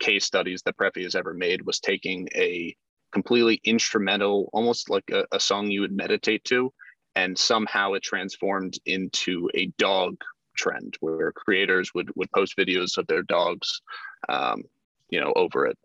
case 0.00 0.24
studies 0.24 0.62
that 0.62 0.76
Preffy 0.76 1.02
has 1.04 1.14
ever 1.14 1.34
made 1.34 1.64
was 1.64 1.78
taking 1.78 2.28
a 2.34 2.74
completely 3.12 3.60
instrumental, 3.64 4.50
almost 4.52 4.90
like 4.90 5.08
a, 5.12 5.24
a 5.30 5.38
song 5.38 5.70
you 5.70 5.82
would 5.82 5.96
meditate 5.96 6.42
to, 6.44 6.72
and 7.14 7.38
somehow 7.38 7.92
it 7.92 8.02
transformed 8.02 8.78
into 8.86 9.48
a 9.54 9.66
dog 9.78 10.16
trend 10.56 10.96
where 11.00 11.32
creators 11.32 11.92
would 11.94 12.10
would 12.16 12.30
post 12.32 12.56
videos 12.56 12.96
of 12.98 13.06
their 13.06 13.22
dogs, 13.22 13.80
um, 14.28 14.62
you 15.10 15.20
know, 15.20 15.32
over 15.36 15.66
it. 15.66 15.78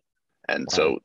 And 0.48 0.68
wow. 0.72 0.76
so 0.76 1.00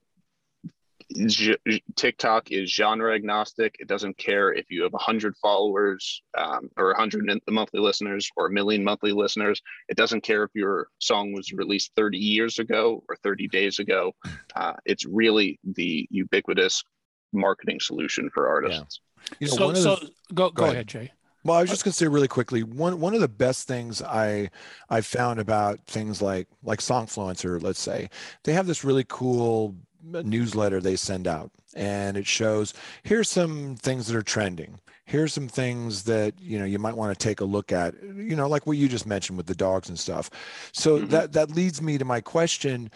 TikTok 1.97 2.51
is 2.51 2.73
genre 2.73 3.15
agnostic. 3.15 3.77
It 3.79 3.89
doesn't 3.89 4.17
care 4.17 4.53
if 4.53 4.71
you 4.71 4.83
have 4.83 4.93
100 4.93 5.37
followers 5.37 6.23
um, 6.37 6.69
or 6.77 6.89
100 6.89 7.41
monthly 7.51 7.81
listeners 7.81 8.29
or 8.37 8.47
a 8.47 8.51
million 8.51 8.83
monthly 8.83 9.13
listeners. 9.13 9.61
It 9.89 9.97
doesn't 9.97 10.23
care 10.23 10.45
if 10.45 10.51
your 10.55 10.89
song 11.01 11.33
was 11.33 11.53
released 11.53 11.93
30 11.97 12.19
years 12.19 12.59
ago 12.59 13.03
or 13.09 13.17
30 13.17 13.49
days 13.49 13.79
ago. 13.79 14.13
Uh, 14.57 14.75
it's 14.85 15.05
really 15.05 15.59
the 15.65 16.07
ubiquitous 16.11 16.85
marketing 17.33 17.81
solution 17.81 18.31
for 18.33 18.47
artists. 18.47 19.01
Yeah. 19.41 19.49
So, 19.49 19.75
so 19.75 19.97
the, 19.97 20.11
go, 20.33 20.49
go, 20.49 20.51
go 20.51 20.63
ahead. 20.63 20.75
ahead, 20.75 20.87
Jay. 20.87 21.13
Well, 21.45 21.59
I 21.59 21.61
was 21.61 21.71
just 21.71 21.85
going 21.85 21.93
to 21.93 21.97
say 21.97 22.09
really 22.09 22.29
quickly 22.29 22.63
one 22.63 23.01
one 23.01 23.15
of 23.15 23.21
the 23.21 23.29
best 23.29 23.69
things 23.69 24.01
I 24.03 24.51
I 24.89 25.01
found 25.03 25.39
about 25.39 25.81
things 25.87 26.23
like 26.23 26.49
like 26.63 26.81
Songfluencer, 26.81 27.63
let's 27.63 27.81
say, 27.81 28.09
they 28.45 28.53
have 28.53 28.67
this 28.67 28.85
really 28.85 29.05
cool 29.09 29.77
newsletter 30.03 30.81
they 30.81 30.97
send 30.97 31.27
out 31.27 31.51
and 31.75 32.17
it 32.17 32.27
shows 32.27 32.75
here's 33.05 33.29
some 33.29 33.77
things 33.77 34.07
that 34.07 34.17
are 34.17 34.23
trending. 34.23 34.81
Here's 35.07 35.33
some 35.35 35.49
things 35.49 36.05
that 36.05 36.35
you 36.41 36.59
know 36.59 36.65
you 36.65 36.79
might 36.79 36.97
want 36.97 37.17
to 37.17 37.23
take 37.23 37.41
a 37.41 37.45
look 37.45 37.73
at 37.73 37.95
you 38.03 38.37
know 38.37 38.49
like 38.49 38.67
what 38.67 38.79
you 38.79 38.89
just 38.89 39.07
mentioned 39.07 39.37
with 39.37 39.47
the 39.47 39.55
dogs 39.55 39.89
and 39.89 39.99
stuff. 39.99 40.31
So 40.73 40.99
mm-hmm. 40.99 41.09
that 41.09 41.33
that 41.33 41.51
leads 41.51 41.83
me 41.83 41.99
to 41.99 42.05
my 42.05 42.21
question 42.21 42.91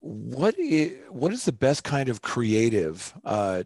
what 0.00 0.58
is 0.58 0.92
what 1.10 1.32
is 1.32 1.44
the 1.44 1.52
best 1.52 1.84
kind 1.84 2.08
of 2.08 2.22
creative 2.22 3.14
uh, 3.24 3.64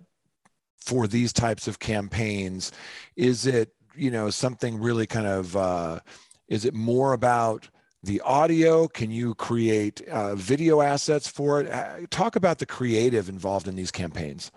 for 0.78 1.06
these 1.06 1.32
types 1.32 1.68
of 1.68 1.78
campaigns? 1.78 2.72
Is 3.16 3.46
it 3.46 3.72
you 4.00 4.10
know 4.10 4.30
something 4.30 4.80
really 4.80 5.06
kind 5.06 5.26
of 5.26 5.56
uh, 5.56 6.00
is 6.48 6.64
it 6.64 6.74
more 6.74 7.12
about 7.12 7.68
the 8.02 8.20
audio? 8.22 8.88
Can 8.88 9.10
you 9.10 9.34
create 9.34 10.00
uh, 10.08 10.34
video 10.34 10.80
assets 10.80 11.28
for 11.28 11.60
it? 11.60 11.70
Uh, 11.70 12.06
talk 12.10 12.36
about 12.36 12.58
the 12.58 12.66
creative 12.66 13.28
involved 13.28 13.68
in 13.68 13.76
these 13.76 13.90
campaigns. 13.90 14.50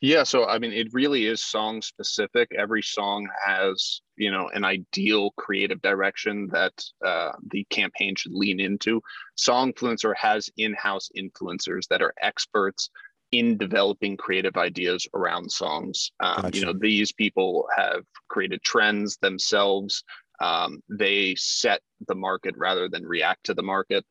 Yeah, 0.00 0.22
so 0.22 0.46
I 0.46 0.60
mean, 0.60 0.72
it 0.72 0.92
really 0.92 1.26
is 1.26 1.42
song 1.42 1.82
specific. 1.82 2.52
Every 2.56 2.82
song 2.82 3.28
has, 3.44 4.00
you 4.16 4.30
know, 4.30 4.48
an 4.54 4.64
ideal 4.64 5.32
creative 5.32 5.82
direction 5.82 6.48
that 6.52 6.72
uh, 7.04 7.32
the 7.50 7.64
campaign 7.64 8.14
should 8.14 8.32
lean 8.32 8.60
into. 8.60 9.02
Songfluencer 9.36 10.14
has 10.16 10.48
in-house 10.56 11.10
influencers 11.18 11.88
that 11.88 12.00
are 12.00 12.14
experts 12.22 12.90
in 13.32 13.58
developing 13.58 14.16
creative 14.16 14.56
ideas 14.56 15.06
around 15.14 15.50
songs. 15.50 16.10
Um, 16.20 16.42
gotcha. 16.42 16.58
You 16.58 16.66
know, 16.66 16.72
these 16.72 17.12
people 17.12 17.68
have 17.76 18.04
created 18.28 18.62
trends 18.62 19.18
themselves 19.18 20.02
um, 20.40 20.82
they 20.88 21.34
set 21.36 21.80
the 22.06 22.14
market 22.14 22.54
rather 22.56 22.88
than 22.88 23.04
react 23.04 23.44
to 23.44 23.54
the 23.54 23.62
market. 23.62 24.04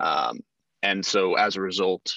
Um, 0.00 0.40
and 0.82 1.04
so 1.04 1.34
as 1.34 1.56
a 1.56 1.60
result, 1.60 2.14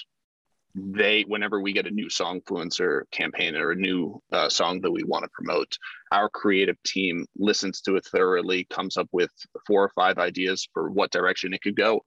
they 0.74 1.22
whenever 1.22 1.60
we 1.60 1.72
get 1.72 1.86
a 1.86 1.90
new 1.90 2.08
songfluencer 2.08 3.02
campaign 3.10 3.56
or 3.56 3.72
a 3.72 3.76
new 3.76 4.22
uh, 4.32 4.48
song 4.48 4.80
that 4.82 4.90
we 4.90 5.02
want 5.02 5.24
to 5.24 5.30
promote 5.32 5.76
our 6.12 6.28
creative 6.28 6.80
team 6.84 7.26
listens 7.36 7.80
to 7.80 7.96
it 7.96 8.04
thoroughly 8.04 8.64
comes 8.70 8.96
up 8.96 9.08
with 9.10 9.30
four 9.66 9.82
or 9.82 9.88
five 9.88 10.18
ideas 10.18 10.68
for 10.72 10.90
what 10.90 11.10
direction 11.10 11.52
it 11.52 11.62
could 11.62 11.74
go 11.74 12.00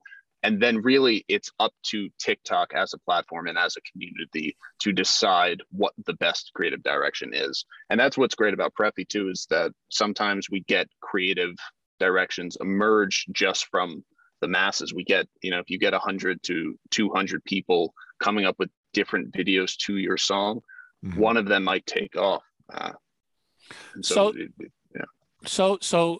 and 0.44 0.62
then 0.62 0.82
really 0.82 1.24
it's 1.28 1.52
up 1.60 1.74
to 1.84 2.10
TikTok 2.20 2.74
as 2.74 2.94
a 2.94 3.00
platform 3.00 3.48
and 3.48 3.58
as 3.58 3.76
a 3.78 3.92
community 3.92 4.56
to 4.80 4.92
decide 4.92 5.62
what 5.72 5.94
the 6.06 6.14
best 6.14 6.52
creative 6.56 6.82
direction 6.84 7.32
is. 7.34 7.66
And 7.90 8.00
that's 8.00 8.18
what's 8.18 8.36
great 8.36 8.54
about 8.54 8.74
Preffy 8.74 9.08
too, 9.08 9.30
is 9.30 9.46
that 9.50 9.72
sometimes 9.90 10.50
we 10.50 10.62
get 10.62 10.88
creative 11.02 11.56
directions 12.00 12.58
emerge 12.60 13.26
just 13.32 13.68
from 13.68 14.04
the 14.42 14.48
masses. 14.48 14.94
We 14.94 15.04
get, 15.04 15.28
you 15.44 15.52
know, 15.52 15.60
if 15.60 15.70
you 15.70 15.78
get 15.78 15.94
100 15.94 16.42
to 16.44 16.80
200 16.90 17.44
people 17.46 17.94
coming 18.20 18.46
up 18.46 18.56
with 18.58 18.70
different 18.94 19.32
videos 19.34 19.78
to 19.86 19.98
your 19.98 20.18
song, 20.18 20.62
mm-hmm. 21.06 21.20
one 21.20 21.38
of 21.38 21.46
them 21.46 21.64
might 21.64 21.86
take 21.86 22.16
off. 22.16 22.44
Uh, 22.74 22.94
so, 24.02 24.16
so, 24.16 24.28
it, 24.30 24.52
it, 24.60 24.72
yeah. 24.96 25.06
so, 25.46 25.78
so 25.82 26.20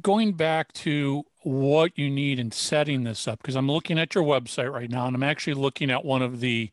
going 0.00 0.32
back 0.32 0.72
to 0.74 1.24
what 1.42 1.96
you 1.96 2.10
need 2.10 2.38
in 2.38 2.50
setting 2.52 3.04
this 3.04 3.26
up, 3.26 3.38
because 3.40 3.56
I'm 3.56 3.70
looking 3.70 3.98
at 3.98 4.14
your 4.14 4.24
website 4.24 4.72
right 4.72 4.90
now, 4.90 5.06
and 5.06 5.16
I'm 5.16 5.22
actually 5.22 5.54
looking 5.54 5.90
at 5.90 6.04
one 6.04 6.22
of 6.22 6.40
the 6.40 6.70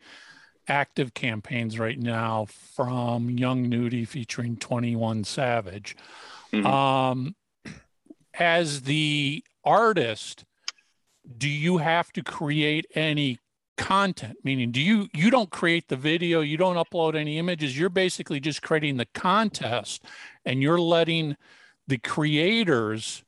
active 0.68 1.14
campaigns 1.14 1.80
right 1.80 1.98
now 1.98 2.46
from 2.46 3.30
Young 3.30 3.70
Nudy 3.70 4.06
featuring 4.06 4.58
21 4.58 5.24
Savage. 5.24 5.96
Mm-hmm. 6.52 6.66
Um, 6.66 7.36
as 8.34 8.84
the 8.84 9.44
artist, 9.64 10.46
do 11.38 11.50
you 11.50 11.78
have 11.78 12.12
to 12.14 12.24
create 12.24 12.86
any 12.96 13.40
content 13.78 14.36
meaning 14.44 14.72
do 14.72 14.82
you 14.82 15.08
you 15.14 15.30
don't 15.30 15.52
create 15.52 15.88
the 15.88 15.96
video 15.96 16.42
you 16.42 16.58
don't 16.58 16.78
upload 16.78 17.16
any 17.16 17.38
images 17.38 17.78
you're 17.78 17.90
basically 17.90 18.40
just 18.40 18.64
creating 18.64 18.98
the 18.98 19.06
contest 19.14 20.04
and 20.46 20.64
you're 20.64 20.82
letting 20.82 21.38
the 21.88 21.98
creators 21.98 23.24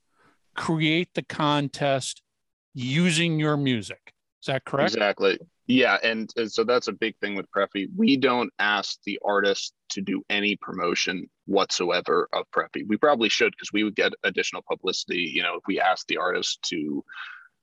create 0.56 1.13
the 1.13 1.24
contest 1.24 2.22
using 2.74 3.39
your 3.39 3.58
music. 3.58 4.13
Is 4.42 4.48
that 4.48 4.66
correct? 4.66 4.94
Exactly. 4.94 5.39
Yeah, 5.68 5.98
and, 6.04 6.30
and 6.36 6.51
so 6.51 6.63
that's 6.63 6.88
a 6.88 6.94
big 6.94 7.16
thing 7.20 7.36
with 7.36 7.46
Preffy. 7.56 7.88
We 7.96 8.18
don't 8.18 8.51
ask 8.58 8.98
the 9.06 9.20
artist 9.24 9.74
to 9.89 10.01
do 10.01 10.24
any 10.30 10.56
promotion 10.56 11.30
whatsoever 11.46 12.28
of 12.34 12.46
Preffy. 12.51 12.88
We 12.88 12.98
probably 12.98 13.30
should 13.30 13.51
because 13.51 13.72
we 13.72 13.84
would 13.84 13.96
get 13.96 14.13
additional 14.24 14.63
publicity. 14.68 15.32
You 15.32 15.44
know, 15.44 15.56
if 15.56 15.63
we 15.68 15.80
ask 15.80 16.08
the 16.08 16.18
artist 16.18 16.63
to 16.70 17.04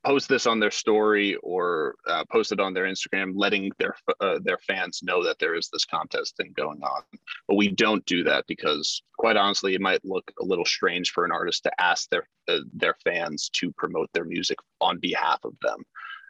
post 0.07 0.29
this 0.29 0.47
on 0.47 0.61
their 0.61 0.71
story 0.71 1.35
or 1.43 1.97
uh, 2.07 2.25
post 2.31 2.53
it 2.53 2.61
on 2.61 2.73
their 2.73 2.85
Instagram, 2.85 3.33
letting 3.35 3.73
their 3.79 3.97
uh, 4.21 4.39
their 4.43 4.59
fans 4.59 5.01
know 5.03 5.25
that 5.25 5.39
there 5.41 5.57
is 5.57 5.69
this 5.73 5.85
contest 5.85 6.37
thing 6.37 6.55
going 6.57 6.81
on. 6.83 7.03
But 7.49 7.57
we 7.57 7.69
don't 7.69 8.07
do 8.07 8.23
that 8.23 8.45
because, 8.47 9.03
quite 9.19 9.37
honestly, 9.37 9.75
it 9.75 9.81
might 9.81 10.05
look 10.05 10.31
a 10.41 10.45
little 10.45 10.65
strange 10.65 11.11
for 11.11 11.25
an 11.25 11.33
artist 11.33 11.65
to 11.65 11.81
ask 11.81 12.09
their 12.09 12.29
uh, 12.49 12.61
their 12.73 12.95
fans 13.03 13.51
to 13.55 13.73
promote 13.73 14.09
their 14.15 14.25
music 14.25 14.59
on 14.81 15.01
behalf 15.01 15.41
of 15.43 15.55
them. 15.61 15.83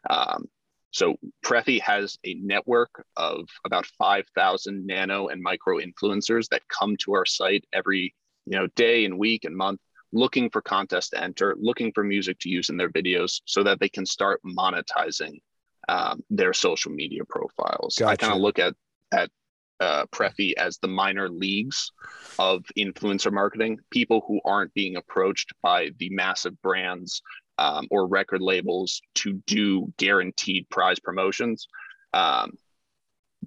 Um, 0.09 0.47
so 0.91 1.17
Preffy 1.45 1.79
has 1.83 2.17
a 2.25 2.35
network 2.35 3.05
of 3.19 3.47
about 3.67 3.85
5,000 3.99 4.87
nano 4.87 5.29
and 5.29 5.43
micro 5.43 5.79
influencers 5.79 6.49
that 6.49 6.63
come 6.69 6.97
to 7.01 7.13
our 7.13 7.27
site 7.27 7.67
every 7.75 8.15
you 8.47 8.57
know 8.57 8.69
day 8.69 9.05
and 9.05 9.19
week 9.19 9.45
and 9.45 9.55
month 9.55 9.81
looking 10.17 10.51
for 10.51 10.63
contests 10.63 11.11
to 11.11 11.23
enter, 11.23 11.55
looking 11.59 11.93
for 11.93 12.03
music 12.03 12.39
to 12.41 12.49
use 12.49 12.71
in 12.71 12.77
their 12.77 12.91
videos 12.91 13.41
so 13.45 13.63
that 13.63 13.79
they 13.81 13.89
can 13.89 14.07
start 14.07 14.41
monetizing 14.45 15.41
um, 15.89 16.23
their 16.31 16.53
social 16.53 16.91
media 16.91 17.23
profiles. 17.29 17.97
Gotcha. 17.99 18.11
I 18.11 18.17
kind 18.17 18.33
of 18.33 18.41
look 18.41 18.59
at 18.59 18.75
at 19.13 19.31
uh, 19.79 20.07
Preffy 20.07 20.55
as 20.57 20.79
the 20.79 20.89
minor 20.89 21.29
leagues 21.29 21.93
of 22.39 22.65
influencer 22.79 23.33
marketing, 23.33 23.79
people 23.91 24.25
who 24.27 24.41
aren't 24.45 24.73
being 24.75 24.97
approached 24.97 25.53
by 25.63 25.91
the 25.99 26.09
massive 26.11 26.61
brands 26.63 27.23
um, 27.59 27.87
or 27.91 28.07
record 28.07 28.41
labels 28.41 29.03
to 29.17 29.35
do 29.47 29.93
guaranteed 29.99 30.69
prize 30.71 30.99
promotions. 30.99 31.69
Um, 32.15 32.53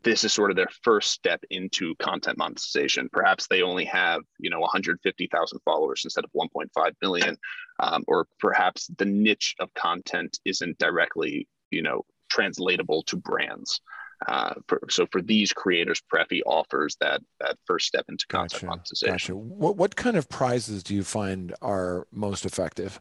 this 0.03 0.23
is 0.23 0.33
sort 0.33 0.51
of 0.51 0.57
their 0.57 0.69
first 0.83 1.11
step 1.11 1.43
into 1.49 1.95
content 1.95 2.37
monetization. 2.37 3.09
Perhaps 3.11 3.47
they 3.47 3.61
only 3.61 3.85
have, 3.85 4.21
you 4.39 4.49
know, 4.49 4.59
150,000 4.59 5.59
followers 5.65 6.01
instead 6.03 6.23
of 6.23 6.31
1.5 6.31 6.91
million, 7.01 7.37
um, 7.79 8.03
or 8.07 8.27
perhaps 8.39 8.89
the 8.97 9.05
niche 9.05 9.55
of 9.59 9.73
content 9.73 10.39
isn't 10.45 10.77
directly, 10.77 11.47
you 11.71 11.81
know, 11.81 12.03
translatable 12.29 13.03
to 13.03 13.17
brands. 13.17 13.81
Uh, 14.27 14.53
for, 14.67 14.81
so 14.89 15.07
for 15.11 15.21
these 15.21 15.53
creators, 15.53 16.01
Preffy 16.13 16.41
offers 16.45 16.97
that 16.99 17.21
that 17.39 17.57
first 17.65 17.87
step 17.87 18.03
into 18.09 18.27
content 18.27 18.51
gotcha, 18.51 18.65
monetization. 18.65 19.13
Gotcha. 19.13 19.35
What 19.35 19.77
what 19.77 19.95
kind 19.95 20.17
of 20.17 20.27
prizes 20.27 20.83
do 20.83 20.93
you 20.93 21.03
find 21.03 21.53
are 21.61 22.05
most 22.11 22.45
effective? 22.45 22.99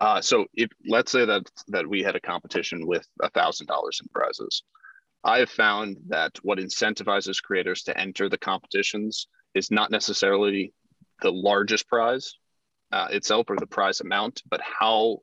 Uh, 0.00 0.20
so 0.22 0.46
if 0.54 0.70
let's 0.88 1.12
say 1.12 1.26
that 1.26 1.42
that 1.68 1.86
we 1.86 2.02
had 2.02 2.16
a 2.16 2.20
competition 2.20 2.86
with 2.86 3.06
a 3.22 3.28
thousand 3.30 3.66
dollars 3.66 4.00
in 4.02 4.08
prizes, 4.14 4.62
I 5.24 5.38
have 5.38 5.50
found 5.50 5.98
that 6.08 6.38
what 6.42 6.58
incentivizes 6.58 7.42
creators 7.42 7.84
to 7.84 7.98
enter 7.98 8.28
the 8.28 8.38
competitions 8.38 9.28
is 9.54 9.70
not 9.70 9.90
necessarily 9.90 10.72
the 11.20 11.32
largest 11.32 11.88
prize 11.88 12.34
uh, 12.90 13.08
itself 13.10 13.46
or 13.48 13.56
the 13.56 13.66
prize 13.66 14.00
amount, 14.00 14.42
but 14.48 14.60
how 14.60 15.18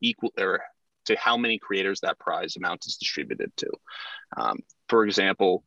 equal 0.00 0.32
or 0.38 0.62
to 1.04 1.16
how 1.16 1.36
many 1.36 1.58
creators 1.58 2.00
that 2.00 2.18
prize 2.18 2.56
amount 2.56 2.86
is 2.86 2.96
distributed 2.96 3.52
to. 3.56 3.68
Um, 4.36 4.60
for 4.88 5.04
example, 5.04 5.64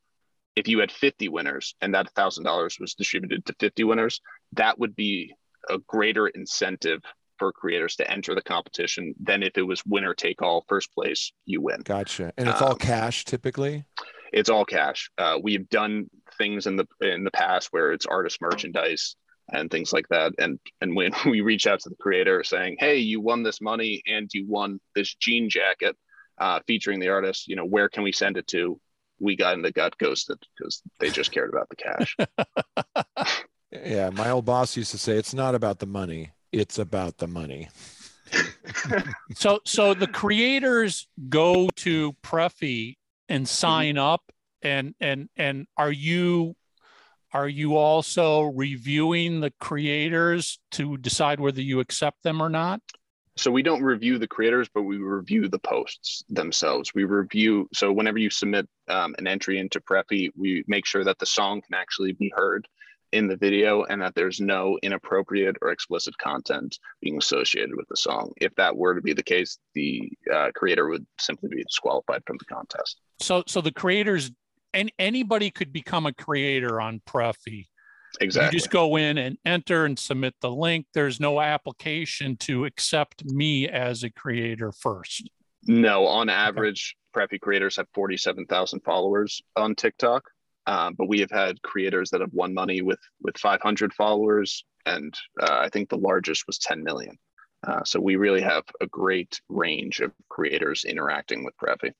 if 0.55 0.67
you 0.67 0.79
had 0.79 0.91
50 0.91 1.27
winners 1.29 1.75
and 1.81 1.93
that 1.93 2.13
$1,000 2.15 2.79
was 2.79 2.95
distributed 2.95 3.45
to 3.45 3.55
50 3.59 3.83
winners, 3.83 4.21
that 4.53 4.79
would 4.79 4.95
be 4.95 5.35
a 5.69 5.77
greater 5.79 6.27
incentive 6.27 7.01
for 7.37 7.51
creators 7.51 7.95
to 7.97 8.09
enter 8.09 8.35
the 8.35 8.41
competition 8.41 9.13
than 9.19 9.43
if 9.43 9.57
it 9.57 9.63
was 9.63 9.85
winner 9.85 10.13
take 10.13 10.41
all 10.41 10.65
first 10.67 10.93
place 10.93 11.31
you 11.45 11.61
win. 11.61 11.81
Gotcha. 11.83 12.33
And 12.37 12.49
it's 12.49 12.61
um, 12.61 12.69
all 12.69 12.75
cash 12.75 13.25
typically? 13.25 13.85
it's 14.35 14.49
all 14.49 14.65
cash. 14.65 15.09
Uh, 15.17 15.39
we've 15.41 15.67
done 15.69 16.09
things 16.37 16.67
in 16.67 16.75
the 16.75 16.85
in 17.01 17.23
the 17.23 17.31
past 17.31 17.69
where 17.71 17.93
it's 17.93 18.05
artist 18.05 18.41
merchandise 18.41 19.15
and 19.51 19.71
things 19.71 19.93
like 19.93 20.07
that. 20.09 20.33
And 20.37 20.59
and 20.81 20.95
when 20.95 21.11
we 21.25 21.41
reach 21.41 21.65
out 21.65 21.79
to 21.81 21.89
the 21.89 21.95
creator 21.95 22.43
saying 22.43 22.75
hey 22.79 22.97
you 22.97 23.21
won 23.21 23.41
this 23.41 23.61
money 23.61 24.03
and 24.05 24.29
you 24.33 24.45
won 24.47 24.79
this 24.93 25.15
jean 25.15 25.49
jacket 25.49 25.95
uh, 26.37 26.59
featuring 26.67 26.99
the 26.99 27.09
artist 27.09 27.47
you 27.47 27.55
know 27.55 27.65
where 27.65 27.89
can 27.89 28.03
we 28.03 28.11
send 28.11 28.37
it 28.37 28.47
to? 28.47 28.79
We 29.17 29.37
got 29.37 29.53
in 29.53 29.61
the 29.61 29.71
gut 29.71 29.97
ghosted 29.97 30.39
because 30.57 30.81
they 30.99 31.09
just 31.09 31.31
cared 31.31 31.49
about 31.49 31.69
the 31.69 31.75
cash. 31.77 32.17
Yeah 33.83 34.09
my 34.09 34.29
old 34.29 34.45
boss 34.45 34.77
used 34.77 34.91
to 34.91 34.97
say 34.97 35.17
it's 35.17 35.33
not 35.33 35.53
about 35.53 35.79
the 35.79 35.85
money 35.85 36.31
it's 36.55 36.79
about 36.79 37.17
the 37.17 37.27
money. 37.27 37.69
so 39.35 39.59
so 39.65 39.93
the 39.93 40.07
creators 40.07 41.07
go 41.29 41.69
to 41.75 42.13
Preffy 42.23 42.95
and 43.29 43.47
sign 43.47 43.97
up 43.97 44.31
and 44.61 44.95
and 44.99 45.29
and 45.37 45.67
are 45.77 45.91
you 45.91 46.55
are 47.33 47.49
you 47.49 47.75
also 47.75 48.43
reviewing 48.43 49.41
the 49.41 49.51
creators 49.59 50.59
to 50.71 50.97
decide 50.97 51.39
whether 51.39 51.61
you 51.61 51.81
accept 51.81 52.23
them 52.23 52.41
or 52.41 52.49
not? 52.49 52.81
So 53.37 53.51
we 53.51 53.61
don't 53.61 53.83
review 53.83 54.17
the 54.17 54.27
creators, 54.27 54.69
but 54.73 54.83
we 54.83 54.95
review 54.95 55.49
the 55.49 55.59
posts 55.59 56.23
themselves. 56.29 56.93
We 56.95 57.03
review. 57.03 57.67
So 57.73 57.91
whenever 57.91 58.17
you 58.17 58.29
submit 58.29 58.69
um, 58.87 59.13
an 59.17 59.27
entry 59.27 59.59
into 59.59 59.81
Preffy, 59.81 60.29
we 60.37 60.63
make 60.67 60.85
sure 60.85 61.03
that 61.03 61.19
the 61.19 61.25
song 61.25 61.61
can 61.61 61.73
actually 61.73 62.13
be 62.13 62.31
heard 62.33 62.65
in 63.15 63.27
the 63.27 63.37
video 63.37 63.83
and 63.85 64.01
that 64.01 64.13
there's 64.13 64.41
no 64.41 64.77
inappropriate 64.83 65.55
or 65.61 65.71
explicit 65.71 66.17
content 66.17 66.77
being 67.01 67.17
associated 67.17 67.73
with 67.75 67.87
the 67.87 67.95
song. 67.95 68.31
If 68.41 68.53
that 68.55 68.75
were 68.75 68.93
to 68.93 69.01
be 69.01 69.13
the 69.13 69.23
case, 69.23 69.57
the 69.73 70.11
uh, 70.31 70.49
creator 70.53 70.89
would 70.89 71.05
simply 71.17 71.49
be 71.49 71.63
disqualified 71.63 72.23
from 72.27 72.35
the 72.37 72.45
contest. 72.45 72.99
So, 73.21 73.43
so 73.47 73.61
the 73.61 73.71
creators 73.71 74.31
and 74.73 74.91
anybody 74.99 75.49
could 75.49 75.71
become 75.71 76.05
a 76.05 76.13
creator 76.13 76.81
on 76.81 77.01
Preffy. 77.07 77.67
Exactly. 78.19 78.57
You 78.57 78.59
just 78.59 78.69
go 78.69 78.97
in 78.97 79.17
and 79.17 79.37
enter 79.45 79.85
and 79.85 79.97
submit 79.97 80.35
the 80.41 80.51
link. 80.51 80.85
There's 80.93 81.19
no 81.21 81.39
application 81.39 82.35
to 82.41 82.65
accept 82.65 83.23
me 83.23 83.69
as 83.69 84.03
a 84.03 84.09
creator 84.09 84.73
first. 84.73 85.29
No, 85.63 86.05
on 86.05 86.27
average, 86.29 86.95
okay. 87.15 87.27
Preffy 87.27 87.39
creators 87.39 87.77
have 87.77 87.87
47,000 87.93 88.81
followers 88.81 89.41
on 89.55 89.73
TikTok. 89.73 90.23
Um, 90.67 90.95
but 90.97 91.07
we 91.07 91.19
have 91.19 91.31
had 91.31 91.61
creators 91.61 92.09
that 92.09 92.21
have 92.21 92.33
won 92.33 92.53
money 92.53 92.81
with 92.81 92.99
with 93.21 93.37
500 93.37 93.93
followers, 93.93 94.63
and 94.85 95.13
uh, 95.41 95.59
I 95.59 95.69
think 95.69 95.89
the 95.89 95.97
largest 95.97 96.45
was 96.47 96.57
10 96.57 96.83
million. 96.83 97.17
Uh, 97.65 97.83
so 97.83 97.99
we 97.99 98.15
really 98.15 98.41
have 98.41 98.63
a 98.81 98.87
great 98.87 99.39
range 99.49 99.99
of 99.99 100.11
creators 100.29 100.85
interacting 100.85 101.43
with 101.43 101.55
Preffy. 101.57 101.91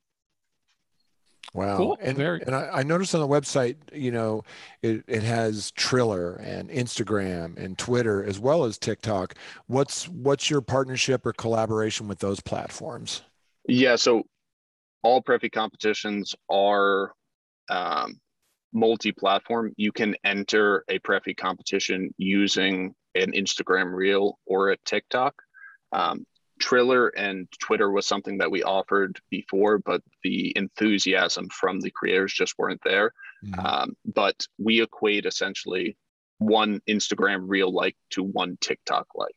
Wow. 1.53 1.77
Cool. 1.77 1.97
And, 2.01 2.17
Very- 2.17 2.41
and 2.45 2.55
I, 2.55 2.69
I, 2.73 2.83
noticed 2.83 3.15
on 3.15 3.21
the 3.21 3.27
website, 3.27 3.77
you 3.93 4.11
know, 4.11 4.43
it, 4.81 5.03
it 5.07 5.23
has 5.23 5.71
Triller 5.71 6.35
and 6.35 6.69
Instagram 6.69 7.57
and 7.57 7.77
Twitter 7.77 8.23
as 8.23 8.39
well 8.39 8.65
as 8.65 8.77
TikTok. 8.77 9.35
What's 9.67 10.09
what's 10.09 10.49
your 10.49 10.61
partnership 10.61 11.25
or 11.25 11.33
collaboration 11.33 12.07
with 12.07 12.19
those 12.19 12.41
platforms? 12.41 13.21
Yeah, 13.67 13.95
so 13.95 14.23
all 15.01 15.21
Preffy 15.21 15.51
competitions 15.51 16.35
are 16.49 17.13
um, 17.69 18.19
multi-platform, 18.75 19.73
you 19.77 19.91
can 19.91 20.15
enter 20.23 20.83
a 20.89 20.99
Preffy 20.99 21.35
competition 21.35 22.13
using 22.17 22.93
an 23.15 23.31
Instagram 23.31 23.95
reel 23.95 24.37
or 24.45 24.69
a 24.69 24.77
TikTok. 24.85 25.33
Um, 25.91 26.25
Triller 26.59 27.07
and 27.09 27.47
Twitter 27.59 27.89
was 27.89 28.05
something 28.05 28.37
that 28.37 28.51
we 28.51 28.63
offered 28.63 29.19
before, 29.29 29.79
but 29.79 30.01
the 30.23 30.53
enthusiasm 30.55 31.49
from 31.49 31.79
the 31.79 31.91
creators 31.91 32.33
just 32.33 32.57
weren't 32.57 32.81
there. 32.83 33.13
Mm-hmm. 33.45 33.65
Um, 33.65 33.97
but 34.05 34.45
we 34.57 34.81
equate 34.81 35.25
essentially 35.25 35.97
one 36.37 36.81
Instagram 36.87 37.45
reel 37.47 37.73
like 37.73 37.95
to 38.11 38.23
one 38.23 38.57
TikTok 38.61 39.07
like. 39.15 39.35